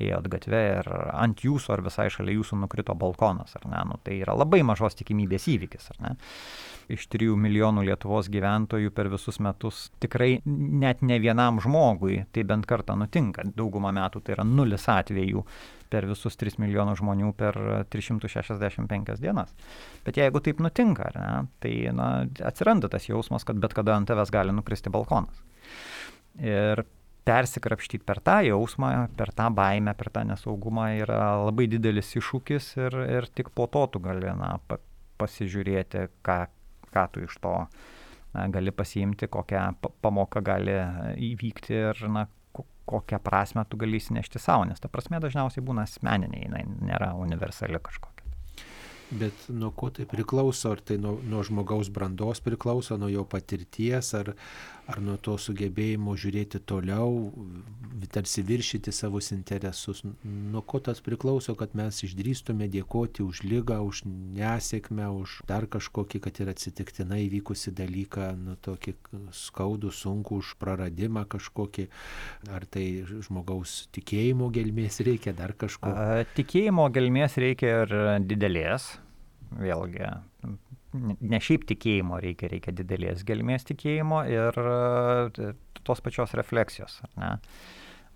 ėjot 0.01 0.27
gatvė 0.33 0.61
ir 0.75 0.91
ant 1.13 1.43
jūsų 1.45 1.75
ar 1.77 1.85
visai 1.85 2.09
šalia 2.13 2.35
jūsų 2.35 2.59
nukrito 2.63 2.95
balkonas, 2.97 3.55
ar 3.59 3.67
ne, 3.71 3.81
nu 3.91 3.99
tai 4.03 4.19
yra 4.21 4.35
labai 4.37 4.61
mažos 4.67 4.99
tikimybės 4.99 5.47
įvykis, 5.55 5.91
ar 5.95 6.01
ne. 6.05 6.15
Iš 6.91 7.05
3 7.13 7.37
milijonų 7.39 7.85
Lietuvos 7.87 8.27
gyventojų 8.33 8.91
per 8.91 9.07
visus 9.13 9.39
metus 9.39 9.85
tikrai 10.03 10.41
net 10.45 11.05
ne 11.05 11.21
vienam 11.23 11.61
žmogui 11.63 12.25
tai 12.35 12.43
bent 12.47 12.67
kartą 12.67 12.97
nutinka. 12.99 13.45
Daugumą 13.55 13.93
metų 13.95 14.19
tai 14.25 14.35
yra 14.35 14.43
nulis 14.47 14.89
atvejų 14.91 15.45
per 15.91 16.07
visus 16.07 16.37
3 16.39 16.59
milijonus 16.61 17.01
žmonių 17.01 17.33
per 17.37 17.57
365 17.91 19.19
dienas. 19.21 19.51
Bet 20.05 20.19
jeigu 20.19 20.41
taip 20.43 20.61
nutinka, 20.63 21.09
ne, 21.15 21.31
tai 21.61 21.73
na, 21.95 22.09
atsiranda 22.47 22.89
tas 22.91 23.07
jausmas, 23.09 23.45
kad 23.47 23.59
bet 23.61 23.75
kada 23.77 23.95
ant 23.97 24.09
tavęs 24.09 24.33
gali 24.33 24.55
nukristi 24.55 24.91
balkonas. 24.93 25.43
Ir 26.41 26.83
persikrapštyti 27.27 28.05
per 28.05 28.21
tą 28.25 28.39
jausmą, 28.47 28.91
per 29.17 29.31
tą 29.37 29.49
baimę, 29.53 29.93
per 29.97 30.09
tą 30.13 30.23
nesaugumą 30.31 30.87
yra 31.03 31.21
labai 31.45 31.67
didelis 31.69 32.15
iššūkis 32.17 32.71
ir, 32.81 32.97
ir 33.19 33.29
tik 33.29 33.51
po 33.55 33.67
to 33.71 33.85
tu 33.93 34.01
gali 34.03 34.31
na, 34.37 34.55
pa, 34.67 34.79
pasižiūrėti, 35.21 36.07
ką, 36.25 36.37
ką 36.91 37.07
tu 37.13 37.25
iš 37.27 37.37
to 37.43 37.55
na, 38.33 38.47
gali 38.53 38.73
pasiimti, 38.73 39.29
kokią 39.29 39.67
pamoką 40.01 40.41
gali 40.45 40.77
įvykti 41.31 41.77
ir 41.77 42.05
na, 42.09 42.25
kokią 42.91 43.21
prasme 43.23 43.63
tu 43.69 43.77
gali 43.79 44.01
įsinešti 44.01 44.41
savo, 44.41 44.65
nes 44.67 44.81
ta 44.81 44.89
prasme 44.91 45.21
dažniausiai 45.23 45.63
būna 45.63 45.85
asmeninė, 45.87 46.45
jinai 46.47 46.65
nėra 46.89 47.13
universali 47.19 47.79
kažkokia. 47.79 48.10
Bet 49.11 49.33
nuo 49.49 49.71
ko 49.75 49.89
tai 49.91 50.05
priklauso? 50.07 50.71
Ar 50.71 50.79
tai 50.79 50.95
nuo, 51.01 51.17
nuo 51.27 51.43
žmogaus 51.43 51.89
brandos 51.91 52.39
priklauso, 52.43 52.95
nuo 52.97 53.09
jo 53.11 53.25
patirties, 53.27 54.13
ar, 54.15 54.31
ar 54.87 55.01
nuo 55.03 55.17
to 55.19 55.35
sugebėjimo 55.35 56.15
žiūrėti 56.15 56.61
toliau, 56.63 57.27
tarsi 58.15 58.43
viršyti 58.47 58.93
savus 58.95 59.33
interesus? 59.35 59.99
Nuo 60.23 60.63
ko 60.63 60.79
tas 60.79 61.03
priklauso, 61.03 61.57
kad 61.59 61.75
mes 61.75 61.99
išdrįstume 62.07 62.69
dėkoti 62.71 63.25
už 63.25 63.43
lygą, 63.43 63.81
už 63.83 64.05
nesėkmę, 64.39 65.09
už 65.19 65.41
dar 65.51 65.67
kažkokį, 65.67 66.23
kad 66.23 66.39
ir 66.39 66.53
atsitiktinai 66.55 67.25
įvykusi 67.27 67.75
dalyką, 67.75 68.31
nu 68.39 68.55
tokį 68.63 68.95
skaudų, 69.35 69.91
sunkų, 69.91 70.39
už 70.39 70.55
praradimą 70.63 71.27
kažkokį, 71.35 71.89
ar 72.47 72.63
tai 72.71 72.87
žmogaus 73.11 73.89
tikėjimo 73.91 74.47
gelmės 74.55 75.03
reikia, 75.03 75.35
dar 75.35 75.51
kažko? 75.51 75.91
Tikėjimo 76.39 76.87
gelmės 76.95 77.35
reikia 77.41 77.81
ir 77.83 77.97
didelės 78.23 78.93
vėlgi 79.59 80.07
ne 80.93 81.39
šiaip 81.43 81.65
tikėjimo 81.69 82.19
reikia, 82.23 82.49
reikia 82.51 82.73
didelės 82.75 83.23
gelmės 83.27 83.65
tikėjimo 83.69 84.23
ir 84.29 84.57
e, 84.59 85.53
tos 85.87 86.03
pačios 86.03 86.35
refleksijos. 86.37 86.99
Ne? 87.19 87.37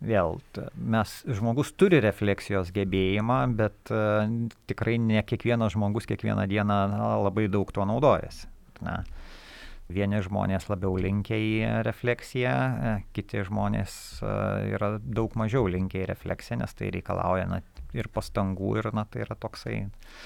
Vėl, 0.06 0.36
mes, 0.76 1.12
žmogus 1.38 1.72
turi 1.80 2.02
refleksijos 2.04 2.74
gebėjimą, 2.76 3.38
bet 3.56 3.92
uh, 3.96 4.26
tikrai 4.68 4.98
ne 5.00 5.22
kiekvienas 5.24 5.72
žmogus 5.74 6.04
kiekvieną 6.10 6.44
dieną 6.52 6.80
na, 6.92 7.14
labai 7.24 7.46
daug 7.50 7.72
tuo 7.74 7.88
naudojasi. 7.88 8.50
Ne? 8.84 8.98
Vieni 9.88 10.20
žmonės 10.26 10.68
labiau 10.68 11.00
linkia 11.00 11.40
į 11.40 11.54
refleksiją, 11.88 12.52
e, 12.52 12.94
kiti 13.16 13.46
žmonės 13.48 13.96
uh, 14.20 14.68
yra 14.76 14.98
daug 15.00 15.34
mažiau 15.40 15.64
linkia 15.72 16.04
į 16.04 16.10
refleksiją, 16.12 16.60
nes 16.66 16.76
tai 16.76 16.92
reikalauja 16.94 17.48
na, 17.50 17.62
ir 17.96 18.12
pastangų 18.12 18.76
ir 18.82 18.92
na, 18.94 19.08
tai 19.08 19.24
yra 19.24 19.40
toksai 19.40 19.86
uh, 19.86 20.20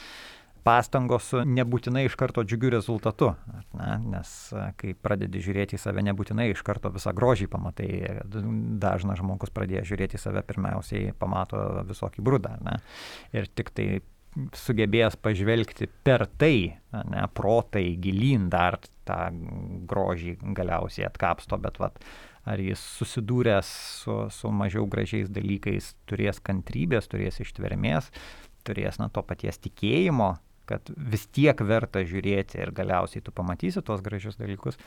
pastangos 0.65 1.31
nebūtinai 1.45 2.05
iš 2.07 2.15
karto 2.19 2.43
džiugiu 2.45 2.71
rezultatu, 2.73 3.31
ne? 3.77 3.89
nes 4.15 4.35
kai 4.79 4.93
pradedi 4.93 5.41
žiūrėti 5.45 5.77
į 5.77 5.81
save, 5.81 6.03
nebūtinai 6.09 6.49
iš 6.53 6.63
karto 6.67 6.91
visą 6.93 7.13
grožį 7.15 7.49
pamatai. 7.51 7.89
Dažnas 8.81 9.21
žmogus 9.21 9.53
pradėjo 9.55 9.87
žiūrėti 9.91 10.19
į 10.19 10.23
save, 10.25 10.45
pirmiausiai 10.47 11.13
pamato 11.19 11.61
visokį 11.89 12.25
brudą. 12.25 12.55
Ne? 12.65 12.79
Ir 13.35 13.49
tik 13.51 13.73
tai 13.75 13.89
sugebėjęs 14.55 15.17
pažvelgti 15.23 15.89
per 16.05 16.25
tai, 16.39 16.75
ne, 16.93 17.23
protai 17.35 17.95
gilyn 18.01 18.49
dar 18.53 18.77
tą 19.07 19.29
grožį 19.89 20.35
galiausiai 20.57 21.07
atkapsto, 21.07 21.57
bet 21.61 21.79
vat, 21.81 21.97
ar 22.49 22.61
jis 22.61 22.81
susidūręs 22.99 23.71
su, 24.03 24.19
su 24.33 24.51
mažiau 24.53 24.85
gražiais 24.89 25.31
dalykais 25.33 25.93
turės 26.09 26.41
kantrybės, 26.45 27.09
turės 27.09 27.41
ištvermės, 27.43 28.11
turės 28.67 28.99
na 29.01 29.09
to 29.13 29.23
paties 29.25 29.59
tikėjimo, 29.65 30.35
kad 30.69 30.93
vis 31.13 31.25
tiek 31.33 31.63
verta 31.65 32.03
žiūrėti 32.05 32.61
ir 32.61 32.73
galiausiai 32.75 33.25
tu 33.25 33.33
pamatysi 33.35 33.83
tuos 33.85 34.03
gražius 34.05 34.39
dalykus, 34.39 34.79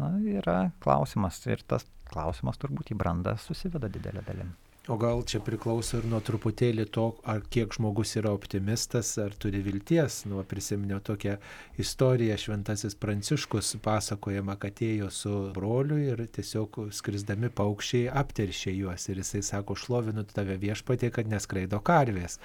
na, 0.00 0.14
yra 0.40 0.58
klausimas 0.84 1.40
ir 1.46 1.62
tas 1.68 1.86
klausimas 2.10 2.58
turbūt 2.60 2.94
į 2.94 2.98
brandą 3.00 3.36
susiveda 3.40 3.92
didelė 3.92 4.24
dalim. 4.26 4.54
O 4.90 4.96
gal 4.96 5.20
čia 5.22 5.38
priklauso 5.38 6.00
ir 6.00 6.06
nuo 6.10 6.18
truputėlį 6.18 6.84
to, 6.90 7.04
ar 7.22 7.44
kiek 7.54 7.70
žmogus 7.76 8.16
yra 8.18 8.32
optimistas, 8.34 9.12
ar 9.22 9.36
turi 9.38 9.60
vilties. 9.62 10.24
Nu, 10.26 10.40
prisiminiau 10.42 10.98
tokią 11.06 11.36
istoriją, 11.78 12.34
šventasis 12.42 12.98
Pranciškus 12.98 13.76
pasakojama, 13.84 14.56
kad 14.58 14.82
ėjo 14.82 15.12
su 15.14 15.34
broliu 15.54 16.00
ir 16.02 16.24
tiesiog 16.34 16.80
skrisdami 16.96 17.52
paukščiai 17.54 18.08
apteršė 18.18 18.74
juos. 18.80 19.04
Ir 19.12 19.20
jisai 19.22 19.44
sako, 19.46 19.76
šlovinu 19.78 20.24
tave 20.26 20.56
viešpatė, 20.58 21.12
kad 21.14 21.30
neskraido 21.30 21.78
karvės. 21.86 22.40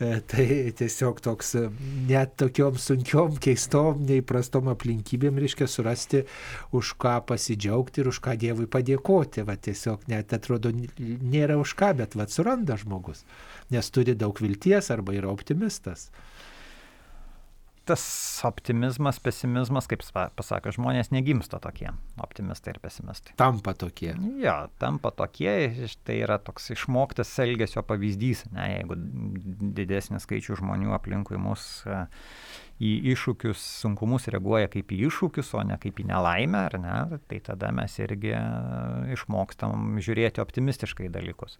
E, 0.00 0.14
tai 0.32 0.46
tiesiog 0.80 1.20
toks 1.28 1.52
net 2.08 2.38
tokiom 2.40 2.80
sunkiom, 2.80 3.36
keistom, 3.36 4.00
neįprastom 4.08 4.72
aplinkybėm 4.72 5.42
reiškia 5.44 5.68
surasti, 5.68 6.24
už 6.72 6.96
ką 7.04 7.18
pasidžiaugti 7.28 8.00
ir 8.00 8.10
už 8.14 8.24
ką 8.24 8.38
Dievui 8.40 8.64
padėkoti. 8.64 9.44
Va 9.44 9.60
tiesiog 9.60 10.08
net 10.08 10.32
atrodo 10.32 10.72
nėra 10.72 11.60
už 11.60 11.76
ką 11.76 11.81
ką, 11.82 11.92
bet 11.98 12.16
vad 12.18 12.30
suranda 12.30 12.78
žmogus, 12.78 13.26
nes 13.74 13.90
turi 13.94 14.14
daug 14.18 14.38
vilties 14.42 14.92
arba 14.94 15.16
yra 15.18 15.32
optimistas. 15.32 16.10
Tas 17.82 18.02
optimizmas, 18.46 19.16
pesimizmas, 19.18 19.88
kaip 19.90 20.04
pasako, 20.38 20.70
žmonės 20.76 21.08
negimsta 21.10 21.58
tokie, 21.58 21.88
optimistai 22.22 22.76
ir 22.76 22.78
pesimistai. 22.78 23.34
Tampa 23.40 23.74
tokie. 23.74 24.12
Jo, 24.38 24.54
tampa 24.78 25.10
tokie, 25.18 25.56
tai 26.06 26.20
yra 26.22 26.36
toks 26.38 26.70
išmoktas 26.76 27.32
elgesio 27.42 27.82
pavyzdys, 27.88 28.44
ne, 28.54 28.68
jeigu 28.76 28.98
didesnis 29.74 30.28
skaičių 30.28 30.60
žmonių 30.62 30.94
aplinkui 30.94 31.42
mus 31.42 31.66
e, 31.82 32.04
į 32.80 32.92
iššūkius, 33.12 33.66
sunkumus 33.82 34.30
reaguoja 34.32 34.70
kaip 34.72 34.94
į 34.94 35.02
iššūkius, 35.08 35.52
o 35.58 35.66
ne 35.66 35.76
kaip 35.82 36.00
į 36.00 36.08
nelaimę, 36.08 36.64
ar 36.70 36.78
ne, 36.80 37.20
tai 37.30 37.42
tada 37.44 37.72
mes 37.74 37.98
irgi 38.02 38.32
išmokstam 39.16 40.00
žiūrėti 40.02 40.42
optimistiškai 40.42 41.12
dalykus 41.12 41.58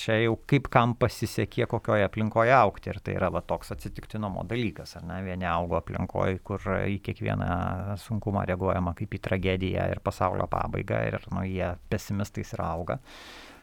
čia 0.00 0.16
jau 0.22 0.36
kaip 0.48 0.68
kam 0.72 0.94
pasisekė, 0.98 1.66
kokioje 1.70 2.06
aplinkoje 2.06 2.54
aukti. 2.56 2.92
Ir 2.92 3.00
tai 3.04 3.16
yra 3.18 3.30
va, 3.32 3.42
toks 3.44 3.74
atsitiktinumo 3.74 4.44
dalykas. 4.48 4.96
Ne? 5.06 5.20
Vieni 5.26 5.48
augo 5.50 5.78
aplinkoje, 5.80 6.40
kur 6.46 6.64
į 6.86 6.98
kiekvieną 7.04 7.98
sunkumą 8.00 8.46
reaguojama 8.48 8.94
kaip 8.98 9.16
į 9.16 9.22
tragediją 9.28 9.90
ir 9.94 10.02
pasaulio 10.04 10.48
pabaigą 10.50 11.04
ir 11.10 11.30
nu, 11.34 11.44
jie 11.48 11.74
pesimistais 11.92 12.54
ir 12.56 12.64
auga. 12.64 13.00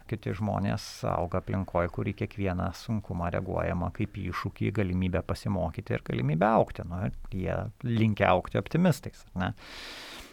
Kiti 0.08 0.34
žmonės 0.38 0.84
auga 1.12 1.42
aplinkoje, 1.42 1.92
kur 1.94 2.08
į 2.08 2.16
kiekvieną 2.22 2.70
sunkumą 2.80 3.32
reaguojama 3.36 3.92
kaip 3.96 4.16
iššūkį, 4.22 4.72
galimybę 4.80 5.24
pasimokyti 5.28 5.98
ir 5.98 6.06
galimybę 6.08 6.48
aukti. 6.48 6.88
Nu, 6.88 7.02
jie 7.34 7.58
linkia 7.84 8.32
aukti 8.36 8.62
optimistais. 8.62 9.26
Ne? 9.36 9.54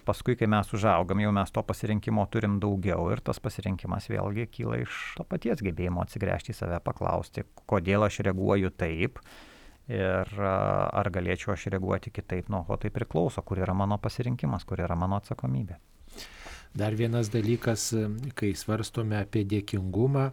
paskui, 0.05 0.37
kai 0.37 0.49
mes 0.51 0.69
užaugam, 0.77 1.21
jau 1.25 1.33
mes 1.35 1.53
to 1.55 1.63
pasirinkimo 1.65 2.27
turim 2.33 2.59
daugiau 2.63 3.09
ir 3.15 3.23
tas 3.25 3.41
pasirinkimas 3.43 4.09
vėlgi 4.13 4.47
kyla 4.53 4.83
iš 4.83 5.01
to 5.19 5.25
paties 5.29 5.63
gebėjimo 5.65 6.05
atsigręžti 6.05 6.53
į 6.53 6.59
save, 6.59 6.81
paklausti, 6.85 7.47
kodėl 7.71 8.05
aš 8.07 8.21
reaguoju 8.29 8.73
taip 8.77 9.21
ir 9.89 10.31
ar 10.45 11.11
galėčiau 11.13 11.55
aš 11.55 11.69
reaguoti 11.73 12.13
kitaip, 12.15 12.49
nuo 12.53 12.63
ko 12.69 12.79
tai 12.81 12.93
priklauso, 12.95 13.43
kur 13.45 13.61
yra 13.61 13.77
mano 13.77 13.99
pasirinkimas, 14.01 14.65
kur 14.69 14.81
yra 14.85 14.97
mano 14.97 15.21
atsakomybė. 15.21 15.81
Dar 16.75 16.95
vienas 16.95 17.29
dalykas, 17.31 17.93
kai 18.35 18.49
svarstome 18.59 19.15
apie 19.15 19.45
dėkingumą, 19.47 20.25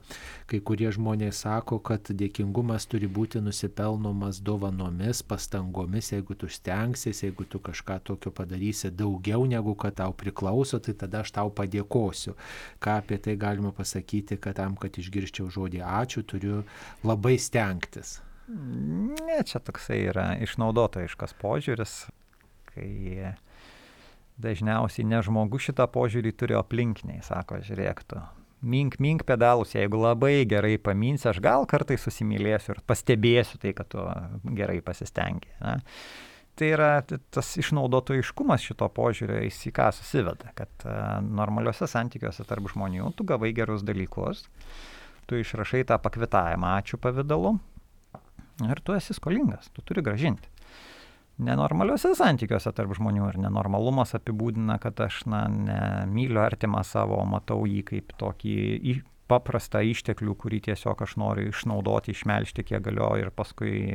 kai 0.50 0.60
kurie 0.66 0.88
žmonės 0.90 1.44
sako, 1.44 1.78
kad 1.86 2.10
dėkingumas 2.18 2.88
turi 2.90 3.06
būti 3.06 3.38
nusipelnomas 3.46 4.40
dovanomis, 4.42 5.22
pastangomis, 5.22 6.10
jeigu 6.16 6.34
tu 6.34 6.50
stengsies, 6.50 7.22
jeigu 7.22 7.46
tu 7.46 7.62
kažką 7.62 8.00
tokio 8.10 8.34
padarysi 8.34 8.90
daugiau 8.90 9.46
negu 9.46 9.76
kad 9.78 10.00
tau 10.02 10.16
priklauso, 10.18 10.80
tai 10.82 10.96
tada 10.98 11.22
aš 11.22 11.36
tau 11.36 11.54
padėkosiu. 11.54 12.34
Ką 12.82 12.98
apie 13.04 13.22
tai 13.22 13.38
galima 13.38 13.70
pasakyti, 13.78 14.40
kad 14.42 14.58
tam, 14.58 14.74
kad 14.82 14.98
išgirščiau 14.98 15.46
žodį 15.54 15.86
ačiū, 15.86 16.26
turiu 16.26 16.64
labai 17.06 17.36
stengtis. 17.38 18.18
Ne, 18.50 19.38
čia 19.46 19.62
toksai 19.62 20.02
yra 20.10 20.26
išnaudotojiškas 20.42 21.38
požiūris, 21.38 21.96
kai 22.74 22.90
dažniausiai 24.42 25.08
ne 25.08 25.22
žmogus 25.26 25.70
šitą 25.70 25.88
požiūrį 25.92 26.34
turi 26.38 26.58
aplinkiniai, 26.58 27.22
sako, 27.26 27.62
žiūrėk 27.66 28.04
tu. 28.10 28.22
Mink, 28.62 29.00
mink 29.02 29.24
pedalus, 29.26 29.74
jeigu 29.74 29.98
labai 29.98 30.44
gerai 30.46 30.76
paminsi, 30.78 31.26
aš 31.32 31.40
gal 31.42 31.66
kartai 31.70 31.98
susimylėsiu 31.98 32.76
ir 32.76 32.84
pastebėsiu 32.86 33.58
tai, 33.62 33.72
kad 33.78 33.90
tu 33.90 34.04
gerai 34.58 34.78
pasistengi. 34.86 35.50
Ne? 35.64 35.80
Tai 36.60 36.68
yra 36.70 36.92
tas 37.08 37.50
išnaudotojiškumas 37.58 38.62
šito 38.62 38.86
požiūrio, 38.94 39.40
jis 39.48 39.58
į 39.66 39.74
ką 39.80 39.88
susiveda, 39.98 40.52
kad 40.54 40.86
uh, 40.86 41.18
normaliuose 41.26 41.88
santykiuose 41.90 42.46
tarp 42.46 42.70
žmonių 42.70 43.14
tu 43.18 43.26
gavai 43.26 43.50
gerus 43.58 43.82
dalykus, 43.88 44.44
tu 45.26 45.42
išrašai 45.42 45.86
tą 45.90 45.98
pakvitavimą 46.04 46.76
ačiū 46.84 47.02
pavydalu 47.02 47.56
ir 48.68 48.82
tu 48.86 48.94
esi 48.94 49.16
skolingas, 49.18 49.72
tu 49.74 49.82
turi 49.82 50.04
gražinti 50.06 50.51
nenormaliuose 51.42 52.14
santykiuose 52.18 52.74
tarp 52.76 52.96
žmonių 52.98 53.30
ir 53.30 53.40
nenormalumas 53.46 54.16
apibūdina, 54.18 54.78
kad 54.82 55.00
aš 55.02 55.24
na, 55.32 55.46
nemyliu 55.52 56.42
artimą 56.44 56.84
savo, 56.88 57.22
matau 57.26 57.64
jį 57.70 57.82
kaip 57.88 58.14
tokį 58.20 59.02
paprastą 59.32 59.82
išteklių, 59.88 60.36
kurį 60.40 60.60
tiesiog 60.68 61.06
aš 61.06 61.16
noriu 61.22 61.52
išnaudoti, 61.52 62.16
išmelžti 62.16 62.66
kiek 62.68 62.84
galiu 62.84 63.14
ir 63.22 63.32
paskui 63.36 63.94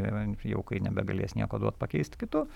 jau 0.48 0.62
kai 0.66 0.80
nebegalės 0.84 1.36
nieko 1.36 1.60
duoti 1.60 1.80
pakeisti 1.82 2.22
kitų. 2.22 2.46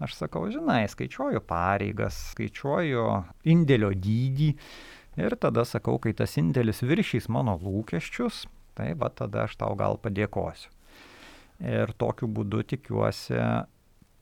Aš 0.00 0.16
sakau, 0.16 0.46
žinai, 0.50 0.86
skaičiuoju 0.88 1.42
pareigas, 1.44 2.16
skaičiuoju 2.32 3.04
indėlio 3.52 3.92
dydį 3.92 4.50
ir 5.20 5.36
tada 5.40 5.66
sakau, 5.68 5.98
kai 6.00 6.14
tas 6.16 6.38
indėlis 6.40 6.80
viršys 6.82 7.28
mano 7.28 7.58
lūkesčius, 7.60 8.46
tai 8.78 8.94
va 8.98 9.10
tada 9.12 9.44
aš 9.44 9.58
tau 9.60 9.76
gal 9.78 10.00
padėkosiu. 10.00 10.72
Ir 11.60 11.92
tokiu 12.00 12.30
būdu 12.32 12.62
tikiuosi 12.64 13.36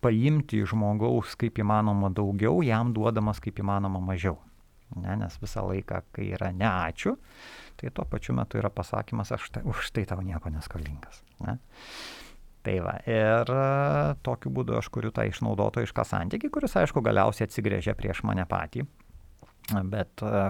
paimti 0.05 0.63
iš 0.63 0.73
žmogaus 0.75 1.35
kaip 1.39 1.59
įmanoma 1.63 2.11
daugiau, 2.15 2.63
jam 2.67 2.93
duodamas 2.95 3.41
kaip 3.43 3.59
įmanoma 3.63 4.01
mažiau. 4.05 4.39
Ne, 4.97 5.19
nes 5.21 5.35
visą 5.43 5.67
laiką, 5.69 6.01
kai 6.17 6.31
yra 6.33 6.49
neačiū, 6.57 7.13
tai 7.77 7.91
tuo 7.93 8.07
pačiu 8.09 8.33
metu 8.39 8.61
yra 8.61 8.71
pasakymas, 8.73 9.35
aš 9.37 9.51
tai, 9.53 9.63
už 9.69 9.91
tai 9.93 10.07
tau 10.09 10.23
nieko 10.25 10.49
neskolingas. 10.53 11.21
Ne? 11.45 11.59
Tai 12.65 12.77
va, 12.85 12.95
ir 13.09 13.53
e, 13.53 13.67
tokiu 14.25 14.53
būdu 14.55 14.79
aš 14.79 14.89
kuriu 14.93 15.13
tą 15.15 15.27
išnaudotojišką 15.29 16.05
santykį, 16.09 16.51
kuris, 16.55 16.75
aišku, 16.81 17.03
galiausiai 17.05 17.47
atsigrėžia 17.47 17.95
prieš 17.99 18.25
mane 18.29 18.49
patį, 18.49 18.87
bet 19.93 20.25
e, 20.25 20.49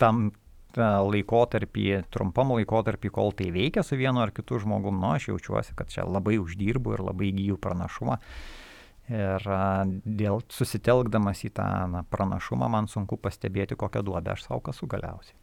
tam 0.00 0.30
laikotarpį, 0.80 1.86
trumpam 2.14 2.54
laikotarpį, 2.56 3.12
kol 3.14 3.32
tai 3.36 3.50
veikia 3.54 3.84
su 3.86 3.98
vienu 4.00 4.22
ar 4.24 4.32
kitu 4.34 4.58
žmogum, 4.62 4.98
nu, 5.00 5.12
aš 5.14 5.28
jaučiuosi, 5.32 5.76
kad 5.78 5.92
čia 5.92 6.06
labai 6.08 6.38
uždirbu 6.42 6.96
ir 6.96 7.04
labai 7.10 7.30
įgyju 7.30 7.60
pranašumą. 7.62 8.18
Ir 9.12 9.48
dėl 10.04 10.40
susitelkdamas 10.48 11.44
į 11.44 11.52
tą 11.58 11.68
na, 11.92 12.04
pranašumą 12.08 12.70
man 12.72 12.88
sunku 12.88 13.20
pastebėti, 13.20 13.76
kokią 13.76 14.00
duobę 14.06 14.32
aš 14.32 14.46
savo 14.48 14.62
kasu 14.64 14.88
galiausiai. 14.88 15.36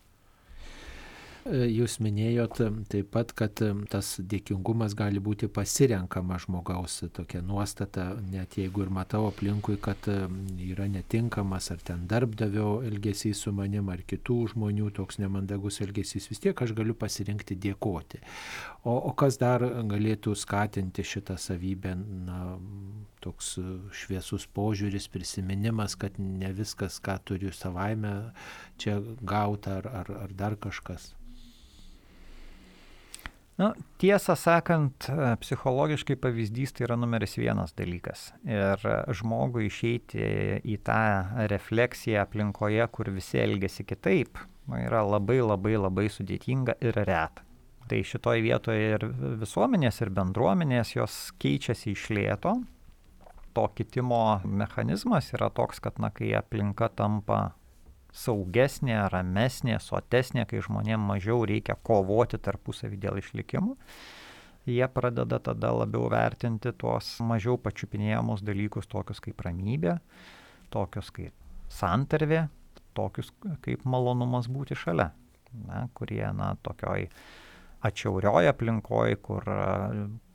E, 1.42 1.64
jūs 1.74 1.96
minėjot 2.04 2.60
e, 2.62 2.68
taip 2.92 3.08
pat, 3.16 3.32
kad 3.34 3.62
e, 3.66 3.72
tas 3.90 4.14
dėkingumas 4.30 4.94
gali 4.98 5.18
būti 5.24 5.48
pasirenkama 5.50 6.38
žmogaus 6.44 7.00
tokia 7.16 7.40
nuostata, 7.42 8.12
net 8.30 8.60
jeigu 8.60 8.84
ir 8.86 8.92
matau 8.94 9.24
aplinkui, 9.32 9.80
kad 9.82 10.06
yra 10.06 10.86
netinkamas 10.92 11.72
ar 11.74 11.80
ten 11.82 12.04
darbdavio 12.10 12.84
elgesys 12.86 13.42
su 13.42 13.54
manim, 13.58 13.90
ar 13.90 14.04
kitų 14.06 14.38
žmonių 14.54 14.92
toks 15.00 15.18
nemandagus 15.22 15.82
elgesys, 15.82 16.28
vis 16.30 16.44
tiek 16.44 16.62
aš 16.62 16.76
galiu 16.78 16.94
pasirinkti 16.94 17.58
dėkoti. 17.64 18.22
O, 18.86 18.94
o 18.94 19.14
kas 19.18 19.40
dar 19.42 19.66
galėtų 19.66 20.36
skatinti 20.38 21.06
šitą 21.06 21.40
savybę, 21.42 21.96
na, 22.28 22.42
toks 23.22 23.56
šviesus 23.98 24.46
požiūris, 24.54 25.10
prisiminimas, 25.14 25.98
kad 25.98 26.22
ne 26.22 26.54
viskas, 26.58 27.00
ką 27.02 27.18
turiu 27.26 27.54
savaime, 27.54 28.14
čia 28.82 29.00
gauta 29.26 29.80
ar, 29.82 29.90
ar, 30.04 30.14
ar 30.28 30.38
dar 30.38 30.58
kažkas. 30.62 31.12
Nu, 33.62 33.68
tiesą 34.02 34.34
sakant, 34.40 35.06
psichologiškai 35.44 36.16
pavyzdys 36.18 36.72
tai 36.74 36.88
yra 36.88 36.96
numeris 36.98 37.36
vienas 37.38 37.76
dalykas. 37.78 38.32
Ir 38.48 38.82
žmogui 39.20 39.68
išeiti 39.68 40.24
į 40.66 40.80
tą 40.88 41.02
refleksiją 41.52 42.24
aplinkoje, 42.24 42.88
kur 42.96 43.12
visi 43.14 43.38
elgesi 43.44 43.86
kitaip, 43.86 44.42
nu, 44.66 44.80
yra 44.82 45.04
labai 45.06 45.38
labai 45.44 45.76
labai 45.78 46.08
sudėtinga 46.10 46.80
ir 46.82 46.98
reta. 47.04 47.46
Tai 47.92 48.02
šitoje 48.08 48.42
vietoje 48.48 48.96
ir 48.96 49.06
visuomenės, 49.44 50.02
ir 50.02 50.14
bendruomenės 50.16 50.96
jos 50.96 51.22
keičiasi 51.44 51.94
iš 51.94 52.10
lėto. 52.18 52.56
To 53.54 53.68
kitimo 53.78 54.40
mechanizmas 54.48 55.34
yra 55.36 55.52
toks, 55.54 55.84
kad, 55.84 56.02
na, 56.02 56.10
kai 56.16 56.32
aplinka 56.40 56.90
tampa 56.96 57.52
saugesnė, 58.12 58.98
ramesnė, 59.12 59.78
sotesnė, 59.82 60.46
kai 60.50 60.62
žmonėms 60.64 61.08
mažiau 61.08 61.46
reikia 61.48 61.78
kovoti 61.88 62.40
tarpusavį 62.42 63.00
dėl 63.06 63.22
išlikimų, 63.22 63.76
jie 64.70 64.88
pradeda 64.94 65.40
tada 65.40 65.72
labiau 65.74 66.10
vertinti 66.12 66.74
tuos 66.78 67.16
mažiau 67.24 67.58
pačiupinėjamus 67.62 68.44
dalykus, 68.46 68.90
tokius 68.92 69.24
kaip 69.24 69.42
ramybė, 69.48 69.98
tokius 70.74 71.12
kaip 71.16 71.34
santarvė, 71.72 72.46
tokius 72.98 73.32
kaip 73.66 73.88
malonumas 73.88 74.52
būti 74.52 74.76
šalia. 74.76 75.12
na, 75.68 75.88
kurie, 75.94 76.24
na, 76.34 76.56
tokioj 76.64 77.10
atšiaurioj 77.82 78.50
aplinkoj, 78.52 79.16
kur 79.26 79.48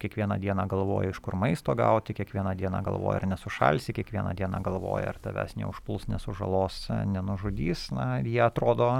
kiekvieną 0.02 0.38
dieną 0.42 0.66
galvoja, 0.70 1.12
iš 1.12 1.20
kur 1.22 1.36
maisto 1.38 1.74
gauti, 1.78 2.14
kiekvieną 2.18 2.54
dieną 2.58 2.82
galvoja, 2.86 3.20
ar 3.20 3.28
nesušalsi, 3.30 3.94
kiekvieną 3.96 4.34
dieną 4.38 4.62
galvoja, 4.66 5.12
ar 5.14 5.20
tavęs 5.22 5.56
neužpuls, 5.60 6.08
nesužalos, 6.10 6.80
nenužudys, 7.14 7.90
na, 7.94 8.08
jie 8.24 8.42
atrodo 8.44 8.90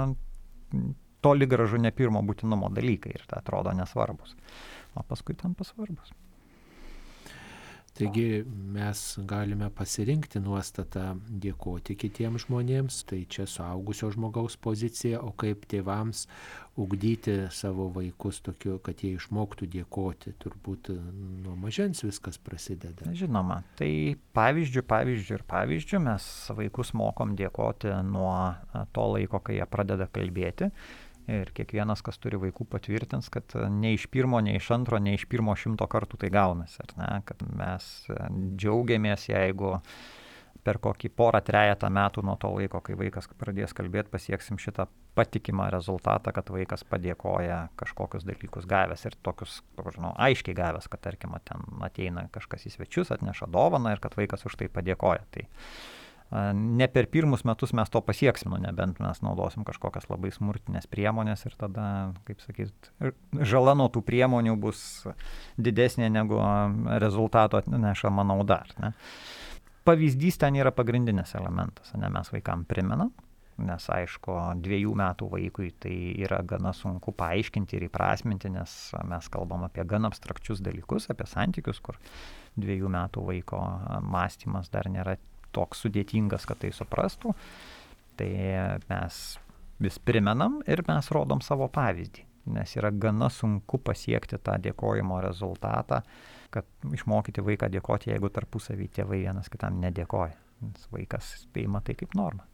toli 1.21 1.49
gražu 1.49 1.81
ne 1.81 1.91
pirmo 1.91 2.21
būtinumo 2.23 2.71
dalykai 2.73 3.17
ir 3.17 3.27
tai 3.27 3.41
atrodo 3.41 3.73
nesvarbus, 3.75 4.35
o 4.95 5.03
paskui 5.03 5.35
tampa 5.35 5.67
svarbus. 5.67 6.13
Taigi 7.97 8.43
mes 8.45 8.99
galime 9.25 9.71
pasirinkti 9.73 10.37
nuostatą 10.45 11.15
dėkoti 11.43 11.95
kitiems 11.97 12.45
žmonėms, 12.45 12.99
tai 13.09 13.23
čia 13.25 13.47
suaugusio 13.49 14.11
žmogaus 14.13 14.53
pozicija, 14.61 15.23
o 15.25 15.31
kaip 15.33 15.65
tėvams 15.71 16.27
ugdyti 16.77 17.47
savo 17.49 17.87
vaikus 17.95 18.43
tokiu, 18.45 18.75
kad 18.85 19.01
jie 19.01 19.15
išmoktų 19.17 19.69
dėkoti, 19.73 20.35
turbūt 20.43 20.91
nuo 20.93 21.55
mažens 21.57 22.03
viskas 22.05 22.37
prasideda. 22.37 23.09
Žinoma, 23.17 23.63
tai 23.81 23.89
pavyzdžių, 24.37 24.85
pavyzdžių 24.93 25.39
ir 25.39 25.47
pavyzdžių 25.49 26.03
mes 26.05 26.29
vaikus 26.61 26.93
mokom 26.93 27.33
dėkoti 27.39 27.97
nuo 28.05 28.37
to 28.93 29.09
laiko, 29.15 29.41
kai 29.41 29.57
jie 29.57 29.69
pradeda 29.73 30.05
kalbėti 30.13 30.69
Ir 31.27 31.49
kiekvienas, 31.51 31.99
kas 32.05 32.19
turi 32.23 32.39
vaikų, 32.39 32.63
patvirtins, 32.71 33.27
kad 33.31 33.51
e, 33.59 33.65
ne 33.67 33.91
iš 33.97 34.05
pirmo, 34.11 34.39
ne 34.43 34.53
iš 34.55 34.69
antro, 34.71 34.99
ne 35.03 35.17
iš 35.17 35.25
pirmo 35.27 35.55
šimto 35.59 35.83
kartų 35.91 36.21
tai 36.21 36.29
gaunasi. 36.31 36.79
Ar 36.85 36.93
ne? 37.01 37.09
Kad 37.27 37.43
mes 37.59 37.89
e, 38.07 38.21
džiaugiamės, 38.55 39.27
jeigu 39.27 39.73
per 40.67 40.79
kokį 40.83 41.11
porą, 41.15 41.41
trejatą 41.43 41.89
metų 41.93 42.23
nuo 42.27 42.37
to 42.39 42.51
laiko, 42.55 42.79
kai 42.83 42.95
vaikas 42.99 43.27
pradės 43.39 43.75
kalbėti, 43.75 44.11
pasieksim 44.11 44.59
šitą 44.59 44.87
patikimą 45.17 45.67
rezultatą, 45.73 46.31
kad 46.35 46.49
vaikas 46.53 46.83
padėkoja 46.87 47.59
kažkokius 47.79 48.25
dalykus 48.27 48.67
gavęs 48.69 49.03
ir 49.07 49.15
tokius, 49.25 49.61
žinau, 49.95 50.13
aiškiai 50.27 50.55
gavęs, 50.57 50.89
kad 50.91 51.03
tarkim, 51.07 51.35
ten 51.47 51.63
ateina 51.87 52.27
kažkas 52.35 52.67
į 52.67 52.75
svečius, 52.75 53.11
atneša 53.15 53.49
dovaną 53.51 53.95
ir 53.95 54.03
kad 54.03 54.15
vaikas 54.19 54.47
už 54.47 54.59
tai 54.59 54.71
padėkoja. 54.71 55.23
Tai 55.35 55.47
ne 56.53 56.87
per 56.91 57.07
pirmus 57.07 57.45
metus 57.47 57.71
mes 57.77 57.89
to 57.89 58.01
pasieksim, 58.03 58.51
nu, 58.51 58.59
nebent 58.59 58.99
mes 58.99 59.21
naudosim 59.23 59.63
kažkokias 59.67 60.09
labai 60.11 60.31
smurtinės 60.35 60.89
priemonės 60.91 61.45
ir 61.47 61.55
tada, 61.59 61.85
kaip 62.27 62.41
sakyt, 62.43 62.91
žala 63.47 63.77
nuo 63.79 63.87
tų 63.93 64.03
priemonių 64.07 64.57
bus 64.59 64.81
didesnė 65.55 66.09
negu 66.11 66.41
rezultato 66.99 67.61
atnešama 67.61 68.27
nauda. 68.27 68.63
Ne? 68.83 68.91
Pavyzdys 69.87 70.35
ten 70.41 70.59
yra 70.59 70.73
pagrindinis 70.75 71.31
elementas, 71.39 71.93
ne 71.95 72.11
mes 72.11 72.31
vaikam 72.33 72.65
primenam, 72.67 73.13
nes 73.57 73.87
aišku, 73.89 74.35
dviejų 74.61 74.91
metų 74.99 75.29
vaikui 75.31 75.71
tai 75.79 75.95
yra 76.25 76.41
gana 76.45 76.73
sunku 76.75 77.13
paaiškinti 77.15 77.79
ir 77.79 77.87
įprasminti, 77.87 78.51
nes 78.51 78.75
mes 79.07 79.31
kalbam 79.31 79.63
apie 79.65 79.87
gan 79.87 80.05
abstrakčius 80.09 80.59
dalykus, 80.65 81.07
apie 81.13 81.25
santykius, 81.29 81.79
kur 81.79 81.97
dviejų 82.59 82.91
metų 82.91 83.23
vaiko 83.31 83.63
mąstymas 84.03 84.67
dar 84.73 84.91
nėra 84.91 85.15
toks 85.55 85.85
sudėtingas, 85.85 86.47
kad 86.49 86.61
tai 86.63 86.71
suprastų, 86.75 87.33
tai 88.17 88.31
mes 88.89 89.19
vis 89.83 89.99
primenam 89.99 90.61
ir 90.67 90.81
mes 90.87 91.11
rodom 91.13 91.41
savo 91.45 91.69
pavyzdį, 91.73 92.25
nes 92.55 92.75
yra 92.79 92.91
gana 92.91 93.29
sunku 93.33 93.79
pasiekti 93.83 94.39
tą 94.41 94.57
dėkojimo 94.63 95.21
rezultatą, 95.23 96.01
kad 96.53 96.67
išmokyti 96.93 97.43
vaiką 97.43 97.69
dėkoti, 97.73 98.11
jeigu 98.13 98.31
tarpusavį 98.33 98.91
tėvai 98.99 99.23
vienas 99.25 99.51
kitam 99.53 99.81
nedėkoja. 99.83 100.37
Nes 100.65 100.87
vaikas 100.89 101.33
tai 101.53 101.67
matai 101.69 101.93
kaip 101.99 102.15
norma. 102.17 102.47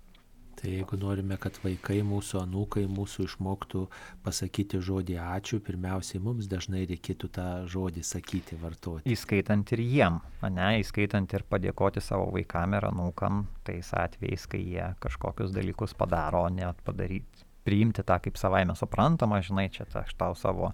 Tai 0.63 0.71
jeigu 0.71 0.95
norime, 0.95 1.35
kad 1.43 1.57
vaikai, 1.59 1.97
mūsų 2.07 2.37
anūkai, 2.39 2.85
mūsų 2.87 3.25
išmoktų 3.27 3.81
pasakyti 4.23 4.79
žodį 4.79 5.17
ačiū, 5.19 5.57
pirmiausiai 5.59 6.21
mums 6.23 6.47
dažnai 6.47 6.85
reikėtų 6.87 7.27
tą 7.35 7.47
žodį 7.67 8.03
sakyti, 8.07 8.55
vartoti. 8.61 9.11
Įskaitant 9.11 9.73
ir 9.75 9.83
jiem, 9.83 10.21
ne, 10.47 10.69
įskaitant 10.79 11.35
ir 11.35 11.43
padėkoti 11.51 11.99
savo 11.99 12.29
vaikam 12.31 12.77
ir 12.77 12.87
anūkam, 12.87 13.43
tais 13.67 13.91
atvejais, 13.91 14.47
kai 14.47 14.61
jie 14.63 14.87
kažkokius 15.03 15.51
dalykus 15.51 15.97
padaro, 15.99 16.45
net 16.47 16.79
padaryti, 16.87 17.43
priimti 17.67 18.07
tą 18.07 18.21
kaip 18.23 18.39
savaime 18.39 18.79
suprantama, 18.79 19.43
žinai, 19.43 19.67
čia 19.67 19.83
aš 19.99 20.15
tau 20.15 20.31
savo 20.39 20.71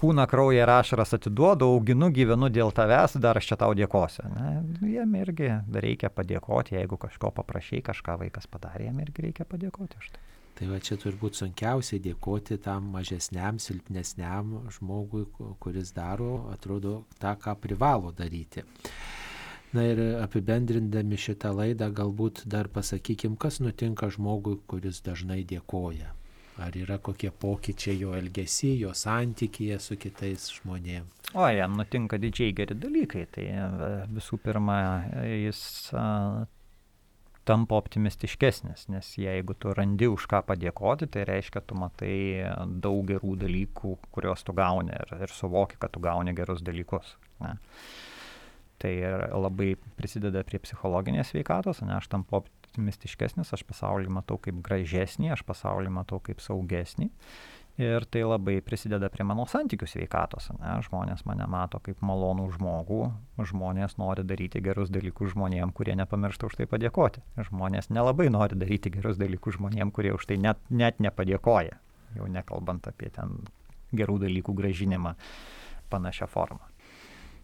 kūną, 0.00 0.26
kraują 0.30 0.62
ir 0.64 0.70
ašaras 0.74 1.14
atiduodu, 1.16 1.68
auginu, 1.76 2.10
gyvenu 2.14 2.50
dėl 2.52 2.72
tavęs, 2.74 3.16
dar 3.22 3.40
aš 3.40 3.52
čia 3.52 3.58
tau 3.60 3.74
dėkosiu. 3.78 4.26
Ne? 4.34 4.52
Jiem 4.94 5.16
irgi 5.20 5.50
reikia 5.86 6.10
padėkoti, 6.12 6.78
jeigu 6.78 6.98
kažko 7.00 7.32
paprašai, 7.38 7.82
kažką 7.86 8.18
vaikas 8.24 8.48
padarė, 8.50 8.88
jiem 8.88 9.02
irgi 9.06 9.28
reikia 9.28 9.48
padėkoti 9.48 10.00
už 10.00 10.14
tai. 10.14 10.24
Tai 10.54 10.68
va 10.70 10.78
čia 10.78 10.94
turbūt 11.02 11.34
sunkiausiai 11.34 11.98
dėkoti 12.02 12.60
tam 12.62 12.92
mažesniam, 12.94 13.58
silpnesniam 13.58 14.60
žmogui, 14.76 15.24
kuris 15.58 15.90
daro, 15.96 16.46
atrodo, 16.54 17.00
tą, 17.18 17.34
ką 17.42 17.56
privalo 17.58 18.12
daryti. 18.14 18.62
Na 19.74 19.82
ir 19.90 19.98
apibendrindami 20.22 21.18
šitą 21.18 21.50
laidą 21.58 21.88
galbūt 21.90 22.44
dar 22.46 22.70
pasakykim, 22.70 23.34
kas 23.34 23.58
nutinka 23.58 24.06
žmogui, 24.14 24.60
kuris 24.70 25.02
dažnai 25.02 25.40
dėkoja. 25.42 26.14
Ar 26.62 26.76
yra 26.78 27.00
kokie 27.02 27.32
pokyčiai 27.34 27.96
jo 27.98 28.12
elgesy, 28.14 28.76
jo 28.78 28.92
santykėje 28.94 29.80
su 29.82 29.96
kitais 29.98 30.46
žmonėmis? 30.54 31.32
O 31.34 31.48
jam 31.50 31.74
nutinka 31.74 32.18
didžiai 32.22 32.54
geri 32.54 32.76
dalykai. 32.78 33.24
Tai 33.34 33.46
e, 33.50 33.64
visų 34.14 34.38
pirma, 34.44 34.76
jis 35.26 35.64
a, 35.98 36.04
tampa 37.44 37.76
optimistiškesnis, 37.76 38.86
nes 38.88 39.10
jeigu 39.18 39.56
tu 39.58 39.74
randi 39.76 40.08
už 40.08 40.26
ką 40.30 40.44
padėkoti, 40.48 41.08
tai 41.12 41.26
reiškia, 41.28 41.64
tu 41.66 41.76
matai 41.78 42.16
daug 42.84 43.04
gerų 43.08 43.36
dalykų, 43.44 43.96
kuriuos 44.14 44.46
tu 44.46 44.54
gauni 44.56 44.94
ir, 44.96 45.14
ir 45.26 45.34
suvoki, 45.34 45.78
kad 45.80 45.92
tu 45.94 46.02
gauni 46.04 46.34
gerus 46.36 46.64
dalykus. 46.64 47.16
Ne? 47.44 47.56
Tai 48.80 48.92
labai 49.30 49.74
prisideda 49.98 50.42
prie 50.46 50.60
psichologinės 50.62 51.34
veikatos, 51.36 51.82
ne 51.84 51.98
aš 51.98 52.08
tampu 52.12 52.40
optimistiškesnis, 52.40 52.63
aš 53.56 53.64
pasaulį 53.68 54.10
matau 54.12 54.38
kaip 54.42 54.62
gražesnį, 54.64 55.32
aš 55.34 55.44
pasaulį 55.46 55.92
matau 55.94 56.20
kaip 56.24 56.40
saugesnį. 56.40 57.10
Ir 57.74 58.04
tai 58.06 58.20
labai 58.22 58.60
prisideda 58.62 59.08
prie 59.10 59.24
mano 59.26 59.48
santykių 59.50 59.88
sveikatos. 59.90 60.46
Ne? 60.60 60.76
Žmonės 60.86 61.24
mane 61.26 61.46
mato 61.50 61.80
kaip 61.82 62.04
malonų 62.06 62.46
žmogų, 62.54 63.00
žmonės 63.50 63.96
nori 63.98 64.22
daryti 64.22 64.62
gerus 64.62 64.92
dalykus 64.94 65.32
žmonėm, 65.32 65.72
kurie 65.74 65.96
nepamiršta 65.98 66.46
už 66.46 66.60
tai 66.60 66.68
padėkoti. 66.70 67.24
Žmonės 67.50 67.90
nelabai 67.90 68.28
nori 68.30 68.54
daryti 68.60 68.94
gerus 68.94 69.18
dalykus 69.18 69.58
žmonėm, 69.58 69.90
kurie 69.90 70.14
už 70.14 70.28
tai 70.30 70.38
net, 70.38 70.62
net 70.70 71.02
nepadėkoja, 71.02 71.80
jau 72.14 72.30
nekalbant 72.30 72.86
apie 72.86 73.10
ten 73.10 73.40
gerų 73.90 74.20
dalykų 74.22 74.54
gražinimą 74.54 75.16
panašią 75.90 76.30
formą. 76.30 76.62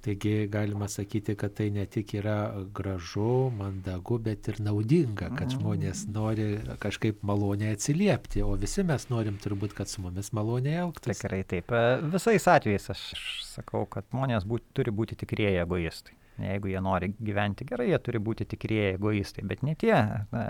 Taigi 0.00 0.46
galima 0.48 0.88
sakyti, 0.88 1.34
kad 1.36 1.52
tai 1.58 1.68
ne 1.70 1.84
tik 1.86 2.14
yra 2.16 2.36
gražu, 2.74 3.50
mandagu, 3.52 4.16
bet 4.24 4.48
ir 4.48 4.60
naudinga, 4.64 5.28
kad 5.34 5.50
mm. 5.50 5.58
žmonės 5.58 6.06
nori 6.08 6.46
kažkaip 6.80 7.20
maloniai 7.26 7.74
atsiliepti, 7.76 8.40
o 8.46 8.54
visi 8.60 8.84
mes 8.88 9.04
norim 9.12 9.36
turbūt, 9.42 9.74
kad 9.76 9.92
su 9.92 10.00
mumis 10.04 10.32
maloniai 10.36 10.80
elgtųsi. 10.86 11.18
Tikrai 11.20 11.42
taip. 11.52 11.74
E, 11.76 12.00
visais 12.14 12.48
atvejais 12.48 12.88
aš 12.94 13.04
sakau, 13.50 13.84
kad 13.92 14.08
žmonės 14.08 14.48
būt, 14.48 14.70
turi 14.78 14.94
būti 14.94 15.20
tikrieji 15.20 15.60
egoistai. 15.66 16.16
Jeigu 16.40 16.72
jie 16.72 16.80
nori 16.80 17.12
gyventi 17.20 17.68
gerai, 17.68 17.90
jie 17.90 18.00
turi 18.00 18.24
būti 18.24 18.48
tikrieji 18.48 18.96
egoistai, 18.96 19.44
bet 19.44 19.64
ne 19.66 19.76
tie. 19.76 19.96
Na, 20.32 20.46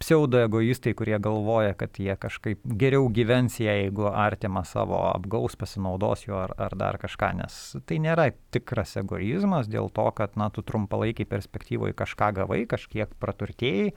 pseudoegoistai, 0.00 0.94
kurie 0.96 1.16
galvoja, 1.22 1.74
kad 1.78 1.98
jie 2.00 2.14
kažkaip 2.20 2.60
geriau 2.80 3.08
gyvens, 3.12 3.58
jeigu 3.62 4.08
artimą 4.10 4.62
savo 4.68 4.98
apgaus, 5.08 5.56
pasinaudos 5.58 6.26
juo 6.26 6.38
ar, 6.42 6.54
ar 6.60 6.76
dar 6.78 7.00
kažką, 7.02 7.32
nes 7.40 7.58
tai 7.88 7.98
nėra 8.04 8.28
tikras 8.54 8.96
egoizmas 9.00 9.70
dėl 9.72 9.90
to, 9.96 10.06
kad, 10.18 10.36
na, 10.40 10.50
tu 10.52 10.64
trumpalaikiai 10.66 11.28
perspektyvoje 11.30 11.96
kažką 11.96 12.32
gavai, 12.42 12.62
kažkiek 12.70 13.12
praturtėjai, 13.22 13.92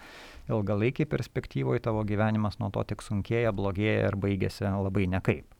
ilgalaikiai 0.49 1.09
perspektyvoje 1.09 1.85
tavo 1.85 2.03
gyvenimas 2.07 2.59
nuo 2.63 2.71
to 2.73 2.83
tik 2.87 3.05
sunkėja, 3.05 3.53
blogėja 3.55 4.09
ir 4.09 4.19
baigėsi 4.19 4.69
labai 4.69 5.07
nekaip. 5.11 5.58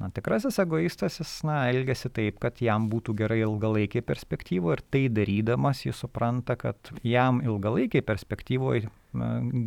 Na, 0.00 0.08
tikrasis 0.16 0.56
egoistas, 0.62 1.18
jis, 1.20 1.30
na, 1.44 1.58
elgesi 1.68 2.08
taip, 2.16 2.38
kad 2.40 2.62
jam 2.64 2.86
būtų 2.88 3.12
gerai 3.18 3.42
ilgalaikiai 3.42 4.04
perspektyvoje 4.06 4.78
ir 4.78 4.82
tai 4.88 5.02
darydamas 5.12 5.82
jis 5.84 6.00
supranta, 6.00 6.56
kad 6.56 6.92
jam 7.04 7.42
ilgalaikiai 7.44 8.04
perspektyvoje 8.08 8.88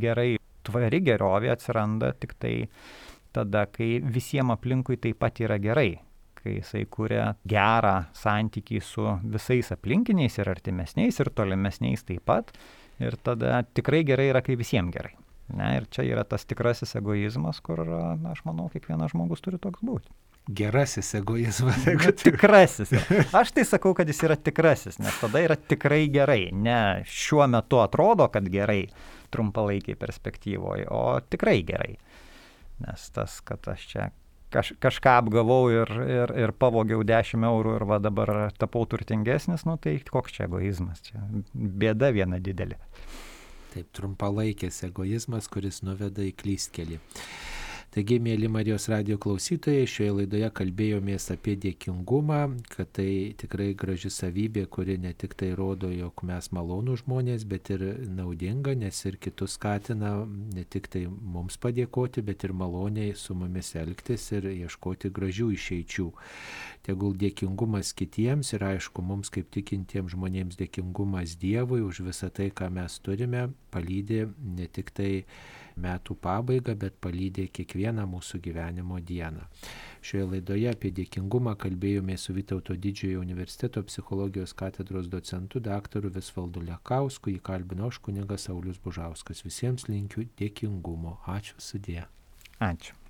gerai 0.01 0.31
tvari 0.65 1.03
gerovė 1.05 1.51
atsiranda 1.53 2.13
tik 2.17 2.33
tai 2.41 2.55
tada, 3.35 3.67
kai 3.69 3.99
visiems 4.01 4.55
aplinkui 4.55 4.97
taip 5.01 5.19
pat 5.21 5.41
yra 5.43 5.59
gerai, 5.61 5.99
kai 6.39 6.57
jisai 6.57 6.85
kuria 6.89 7.33
gerą 7.45 7.99
santykį 8.17 8.81
su 8.81 9.05
visais 9.35 9.69
aplinkiniais 9.75 10.39
ir 10.41 10.49
artimesniais 10.49 11.21
ir 11.21 11.29
tolimesniais 11.29 12.05
taip 12.09 12.25
pat. 12.25 12.49
Ir 13.01 13.17
tada 13.25 13.63
tikrai 13.73 14.03
gerai 14.05 14.31
yra, 14.31 14.41
kai 14.45 14.57
visiems 14.57 14.93
gerai. 14.93 15.15
Ne, 15.53 15.73
ir 15.77 15.87
čia 15.91 16.05
yra 16.07 16.23
tas 16.25 16.45
tikrasis 16.47 16.95
egoizmas, 16.97 17.59
kur, 17.61 17.81
na, 17.85 18.31
aš 18.31 18.43
manau, 18.47 18.69
kiekvienas 18.71 19.11
žmogus 19.13 19.43
turi 19.43 19.59
toks 19.61 19.83
būti. 19.83 20.13
Gerasis 20.47 21.13
egoizmas. 21.15 21.85
Nu, 21.87 22.11
tikrasis. 22.23 22.91
Aš 23.31 23.53
tai 23.55 23.63
sakau, 23.67 23.93
kad 23.95 24.09
jis 24.11 24.19
yra 24.27 24.35
tikrasis, 24.35 24.99
nes 24.99 25.19
tada 25.21 25.39
yra 25.39 25.55
tikrai 25.55 26.07
gerai. 26.11 26.49
Ne 26.51 27.03
šiuo 27.07 27.47
metu 27.47 27.79
atrodo, 27.79 28.27
kad 28.33 28.49
gerai 28.51 28.87
trumpalaikiai 29.33 29.95
perspektyvoje, 29.99 30.89
o 30.91 31.19
tikrai 31.29 31.61
gerai. 31.63 31.95
nes 32.83 33.09
tas, 33.15 33.39
kad 33.45 33.63
aš 33.71 33.87
čia 33.87 34.09
kaž, 34.53 34.73
kažką 34.83 35.17
apgavau 35.21 35.67
ir, 35.71 35.89
ir, 36.03 36.33
ir 36.45 36.53
pavogiau 36.59 37.03
10 37.07 37.47
eurų 37.47 37.77
ir 37.79 37.87
va 37.89 37.99
dabar 38.03 38.33
tapau 38.59 38.85
turtingesnis, 38.89 39.65
nu 39.69 39.77
tai 39.81 39.97
koks 40.09 40.37
čia 40.37 40.47
egoizmas, 40.49 41.01
čia 41.07 41.23
bėda 41.53 42.11
viena 42.15 42.41
didelė. 42.43 42.77
Taip, 43.73 43.89
trumpalaikis 43.95 44.83
egoizmas, 44.85 45.49
kuris 45.49 45.81
nuveda 45.85 46.25
į 46.27 46.35
klystkelį. 46.37 46.99
Taigi, 47.93 48.15
mėly 48.17 48.47
Marijos 48.49 48.87
radio 48.89 49.19
klausytojai, 49.21 49.83
šioje 49.85 50.13
laidoje 50.17 50.47
kalbėjomės 50.57 51.27
apie 51.35 51.53
dėkingumą, 51.61 52.39
kad 52.73 52.89
tai 52.97 53.35
tikrai 53.37 53.67
graži 53.77 54.09
savybė, 54.09 54.63
kuri 54.65 54.95
ne 54.97 55.11
tik 55.13 55.35
tai 55.37 55.51
rodo, 55.53 55.91
jog 55.93 56.23
mes 56.25 56.47
malonų 56.57 56.95
žmonės, 57.03 57.45
bet 57.45 57.69
ir 57.75 57.83
naudinga, 58.09 58.73
nes 58.81 58.97
ir 59.05 59.19
kitus 59.21 59.59
skatina 59.59 60.15
ne 60.25 60.65
tik 60.65 60.89
tai 60.89 61.03
mums 61.05 61.61
padėkoti, 61.61 62.23
bet 62.25 62.47
ir 62.47 62.55
maloniai 62.57 63.13
su 63.13 63.37
mumis 63.37 63.69
elgtis 63.77 64.25
ir 64.33 64.47
ieškoti 64.49 65.13
gražių 65.13 65.51
išeičių. 65.53 66.09
Tegul 66.89 67.13
dėkingumas 67.21 67.93
kitiems 67.93 68.55
ir 68.57 68.65
aišku, 68.73 69.05
mums 69.05 69.29
kaip 69.29 69.53
tikintiems 69.53 70.15
žmonėms 70.17 70.57
dėkingumas 70.57 71.37
Dievui 71.37 71.85
už 71.85 72.01
visą 72.09 72.33
tai, 72.33 72.49
ką 72.49 72.73
mes 72.73 72.97
turime, 73.05 73.51
palydė 73.69 74.31
ne 74.57 74.65
tik 74.65 74.89
tai 74.97 75.11
metų 75.77 76.15
pabaigą, 76.21 76.75
bet 76.79 76.97
palydė 77.03 77.47
kiekvieną 77.57 78.05
mūsų 78.09 78.39
gyvenimo 78.47 78.99
dieną. 79.01 79.45
Šioje 80.03 80.29
laidoje 80.31 80.71
apie 80.71 80.91
dėkingumą 80.91 81.55
kalbėjome 81.59 82.17
su 82.17 82.35
Vytauto 82.35 82.75
didžiojo 82.75 83.21
universiteto 83.23 83.83
psichologijos 83.87 84.53
katedros 84.53 85.07
docentu 85.11 85.61
daktaru 85.63 86.11
Visvaldu 86.13 86.63
Lekausku, 86.69 87.31
jį 87.33 87.43
kalbino 87.43 87.91
aš 87.91 88.01
kunigas 88.03 88.49
Saulis 88.49 88.81
Bužauskas. 88.83 89.45
Visiems 89.45 89.87
linkiu 89.91 90.27
dėkingumo. 90.39 91.19
Ačiū 91.37 91.59
sudė. 91.59 92.03
Ačiū. 92.59 93.02